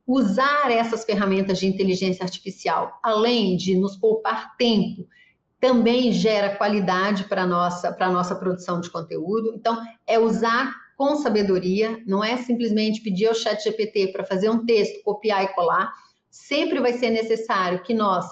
[0.05, 5.07] usar essas ferramentas de inteligência artificial, além de nos poupar tempo,
[5.60, 9.53] também gera qualidade para a nossa, nossa produção de conteúdo.
[9.55, 14.66] Então, é usar com sabedoria, não é simplesmente pedir ao chat GPT para fazer um
[14.66, 15.93] texto, copiar e colar.
[16.30, 18.26] Sempre vai ser necessário que nós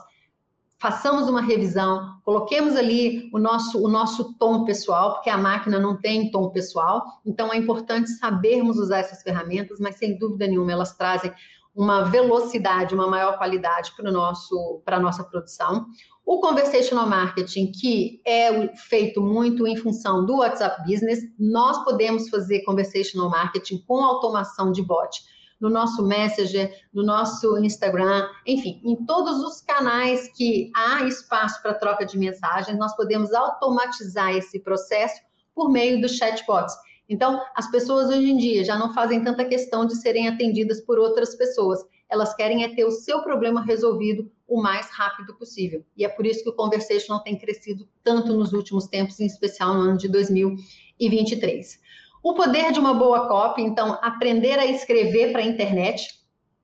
[0.79, 5.97] façamos uma revisão, coloquemos ali o nosso, o nosso tom pessoal, porque a máquina não
[5.97, 10.95] tem tom pessoal, então é importante sabermos usar essas ferramentas, mas sem dúvida nenhuma elas
[10.95, 11.33] trazem
[11.75, 15.85] uma velocidade, uma maior qualidade para nosso para a nossa produção.
[16.25, 22.63] O conversational marketing, que é feito muito em função do WhatsApp Business, nós podemos fazer
[22.63, 25.21] conversational marketing com automação de bot
[25.59, 31.73] no nosso Messenger, no nosso Instagram, enfim, em todos os canais que há espaço para
[31.73, 35.21] troca de mensagens, nós podemos automatizar esse processo
[35.55, 36.75] por meio dos chatbots.
[37.09, 40.99] Então, as pessoas hoje em dia já não fazem tanta questão de serem atendidas por
[40.99, 41.79] outras pessoas.
[42.09, 45.83] Elas querem é ter o seu problema resolvido o mais rápido possível.
[45.95, 49.73] E é por isso que o Conversation tem crescido tanto nos últimos tempos, em especial
[49.73, 51.79] no ano de 2023.
[52.27, 56.09] O poder de uma boa copy, então, aprender a escrever para a internet.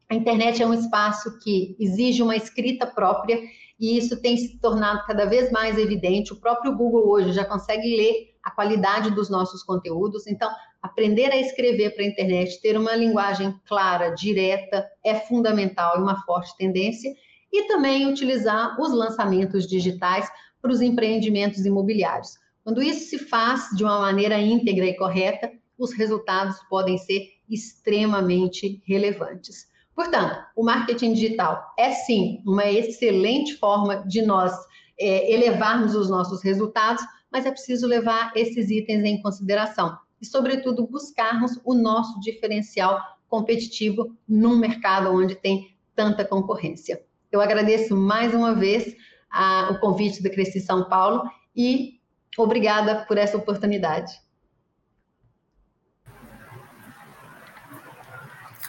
[0.09, 3.39] A internet é um espaço que exige uma escrita própria
[3.79, 6.33] e isso tem se tornado cada vez mais evidente.
[6.33, 10.27] O próprio Google hoje já consegue ler a qualidade dos nossos conteúdos.
[10.27, 10.51] Então,
[10.81, 16.21] aprender a escrever para a internet, ter uma linguagem clara, direta, é fundamental e uma
[16.23, 17.09] forte tendência.
[17.49, 20.29] E também utilizar os lançamentos digitais
[20.61, 22.42] para os empreendimentos imobiliários.
[22.63, 28.81] Quando isso se faz de uma maneira íntegra e correta, os resultados podem ser extremamente
[28.85, 29.67] relevantes.
[29.95, 34.53] Portanto, o marketing digital é sim uma excelente forma de nós
[34.99, 40.87] é, elevarmos os nossos resultados, mas é preciso levar esses itens em consideração e, sobretudo,
[40.87, 47.03] buscarmos o nosso diferencial competitivo num mercado onde tem tanta concorrência.
[47.31, 48.95] Eu agradeço mais uma vez
[49.29, 51.23] a, o convite da Cresci São Paulo
[51.55, 51.99] e
[52.37, 54.11] obrigada por essa oportunidade.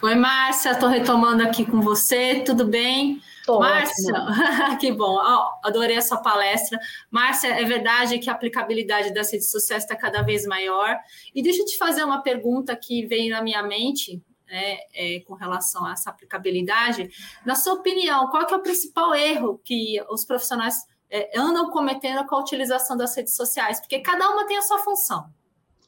[0.02, 3.22] Oi, Márcia, estou retomando aqui com você, tudo bem?
[3.46, 4.12] Tô Márcia,
[4.78, 5.18] que bom,
[5.64, 6.78] adorei a sua palestra.
[7.10, 10.98] Márcia, é verdade que a aplicabilidade das redes sociais está cada vez maior.
[11.34, 15.32] E deixa eu te fazer uma pergunta que veio na minha mente, né, é, com
[15.32, 17.08] relação a essa aplicabilidade.
[17.44, 20.74] Na sua opinião, qual é o principal erro que os profissionais
[21.14, 23.78] é, andam cometendo com a utilização das redes sociais?
[23.78, 25.30] Porque cada uma tem a sua função.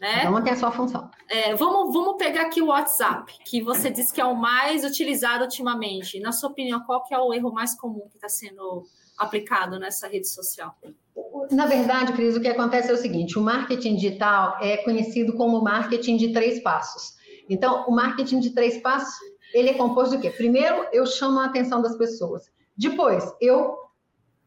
[0.01, 0.19] Né?
[0.19, 1.11] Cada uma tem a sua função.
[1.29, 5.43] É, vamos, vamos pegar aqui o WhatsApp, que você disse que é o mais utilizado
[5.43, 6.21] ultimamente.
[6.21, 8.85] Na sua opinião, qual que é o erro mais comum que está sendo
[9.19, 10.77] aplicado nessa rede social?
[11.51, 15.61] Na verdade, Cris, o que acontece é o seguinte: o marketing digital é conhecido como
[15.61, 17.17] marketing de três passos.
[17.51, 19.15] Então, o marketing de três passos
[19.53, 20.31] ele é composto do quê?
[20.31, 22.51] Primeiro, eu chamo a atenção das pessoas.
[22.77, 23.86] Depois, eu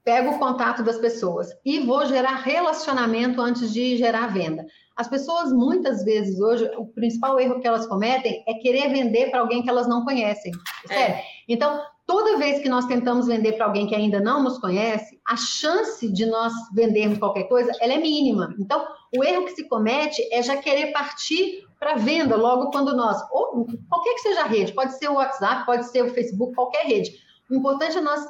[0.03, 4.65] pego o contato das pessoas e vou gerar relacionamento antes de gerar venda.
[4.95, 9.39] As pessoas, muitas vezes, hoje, o principal erro que elas cometem é querer vender para
[9.39, 10.51] alguém que elas não conhecem.
[10.89, 11.21] É.
[11.47, 15.37] Então, toda vez que nós tentamos vender para alguém que ainda não nos conhece, a
[15.37, 18.53] chance de nós vendermos qualquer coisa, ela é mínima.
[18.59, 18.85] Então,
[19.15, 23.65] o erro que se comete é já querer partir para venda logo quando nós, ou
[23.87, 27.11] qualquer que seja a rede, pode ser o WhatsApp, pode ser o Facebook, qualquer rede.
[27.49, 28.27] O importante é nós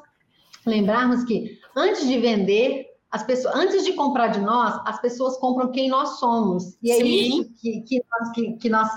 [0.69, 5.71] lembrarmos que antes de vender, as pessoas, antes de comprar de nós, as pessoas compram
[5.71, 6.77] quem nós somos.
[6.81, 8.87] E é isso que, que, nós, que, que nós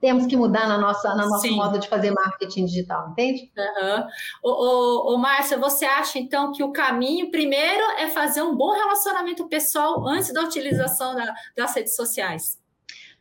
[0.00, 3.50] temos que mudar na nossa, na nossa modo de fazer marketing digital, entende?
[3.56, 4.06] Uhum.
[4.42, 8.72] Ô, ô, ô, Márcia, você acha então que o caminho primeiro é fazer um bom
[8.72, 12.58] relacionamento pessoal antes da utilização da, das redes sociais?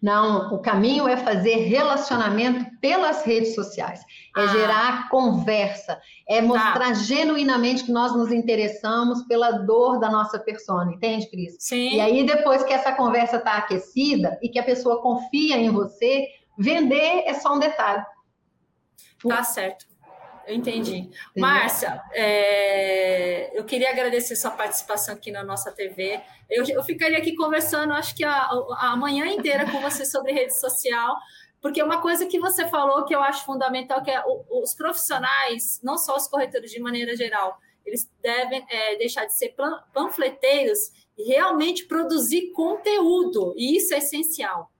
[0.01, 3.99] Não, o caminho é fazer relacionamento pelas redes sociais,
[4.37, 4.47] é ah.
[4.47, 6.93] gerar conversa, é mostrar tá.
[6.93, 11.55] genuinamente que nós nos interessamos pela dor da nossa persona, entende, Cris?
[11.59, 11.95] Sim.
[11.95, 16.27] E aí, depois que essa conversa está aquecida e que a pessoa confia em você,
[16.59, 18.05] vender é só um detalhe.
[19.27, 19.86] Tá certo.
[20.47, 21.09] Eu entendi.
[21.35, 26.21] Márcia, é, eu queria agradecer sua participação aqui na nossa TV.
[26.49, 28.47] Eu, eu ficaria aqui conversando, acho que a,
[28.79, 31.17] a manhã inteira com você sobre rede social,
[31.61, 35.97] porque uma coisa que você falou que eu acho fundamental que é os profissionais, não
[35.97, 39.53] só os corretores de maneira geral, eles devem é, deixar de ser
[39.93, 44.71] panfleteiros e realmente produzir conteúdo, e isso é essencial.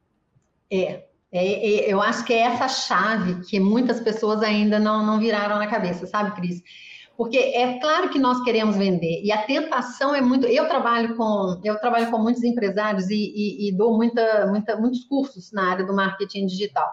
[0.72, 5.20] É, é, é, eu acho que é essa chave que muitas pessoas ainda não, não
[5.20, 6.62] viraram na cabeça, sabe, Cris?
[7.18, 10.46] Porque é claro que nós queremos vender e a tentação é muito.
[10.46, 15.04] Eu trabalho com eu trabalho com muitos empresários e, e, e dou muita, muita, muitos
[15.06, 16.88] cursos na área do marketing digital.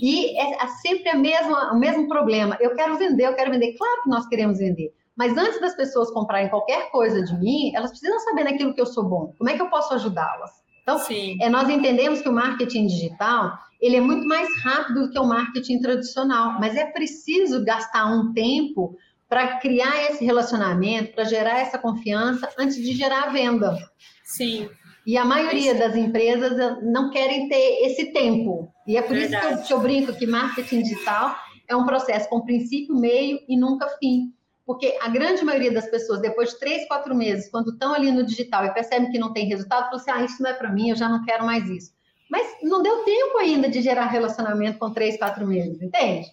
[0.00, 2.56] E é, é sempre a mesma, o mesmo problema.
[2.60, 3.76] Eu quero vender, eu quero vender.
[3.76, 4.94] Claro que nós queremos vender.
[5.16, 8.86] Mas antes das pessoas comprarem qualquer coisa de mim, elas precisam saber naquilo que eu
[8.86, 9.32] sou bom.
[9.36, 10.63] Como é que eu posso ajudá-las?
[10.84, 11.38] Então, Sim.
[11.40, 15.26] É, nós entendemos que o marketing digital ele é muito mais rápido do que o
[15.26, 18.96] marketing tradicional, mas é preciso gastar um tempo
[19.28, 23.76] para criar esse relacionamento, para gerar essa confiança antes de gerar a venda.
[24.22, 24.68] Sim.
[25.06, 28.68] E a maioria das empresas eh, não querem ter esse tempo.
[28.86, 29.46] E é por Verdade.
[29.46, 31.36] isso que eu, que eu brinco que marketing digital
[31.68, 34.32] é um processo com princípio, meio e nunca fim.
[34.66, 38.24] Porque a grande maioria das pessoas, depois de três, quatro meses, quando estão ali no
[38.24, 40.90] digital e percebem que não tem resultado, falam assim: ah, isso não é para mim,
[40.90, 41.92] eu já não quero mais isso.
[42.30, 46.26] Mas não deu tempo ainda de gerar relacionamento com três, quatro meses, entende?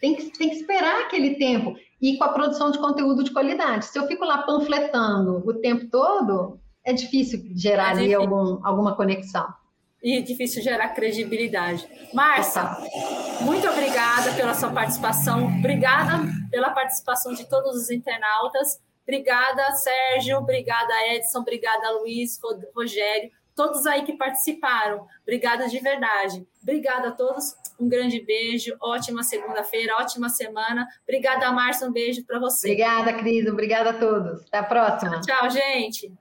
[0.00, 1.76] Tem que, tem que esperar aquele tempo.
[2.00, 3.86] E com a produção de conteúdo de qualidade.
[3.86, 8.96] Se eu fico lá panfletando o tempo todo, é difícil gerar é ali algum, alguma
[8.96, 9.46] conexão.
[10.04, 11.88] E é difícil gerar credibilidade.
[12.12, 12.62] Márcia,
[13.40, 15.46] muito obrigada pela sua participação.
[15.46, 18.78] Obrigada pela participação de todos os internautas.
[19.02, 20.36] Obrigada, Sérgio.
[20.36, 21.38] Obrigada, Edson.
[21.40, 22.38] Obrigada, Luiz,
[22.76, 25.06] Rogério todos aí que participaram.
[25.22, 26.46] Obrigada de verdade.
[26.62, 27.54] Obrigada a todos.
[27.78, 28.76] Um grande beijo.
[28.80, 30.86] Ótima segunda-feira, ótima semana.
[31.02, 31.88] Obrigada, Márcia.
[31.88, 32.68] Um beijo para você.
[32.68, 33.46] Obrigada, Cris.
[33.46, 34.44] Obrigada a todos.
[34.46, 35.20] Até a próxima.
[35.20, 36.12] Tchau, tchau gente.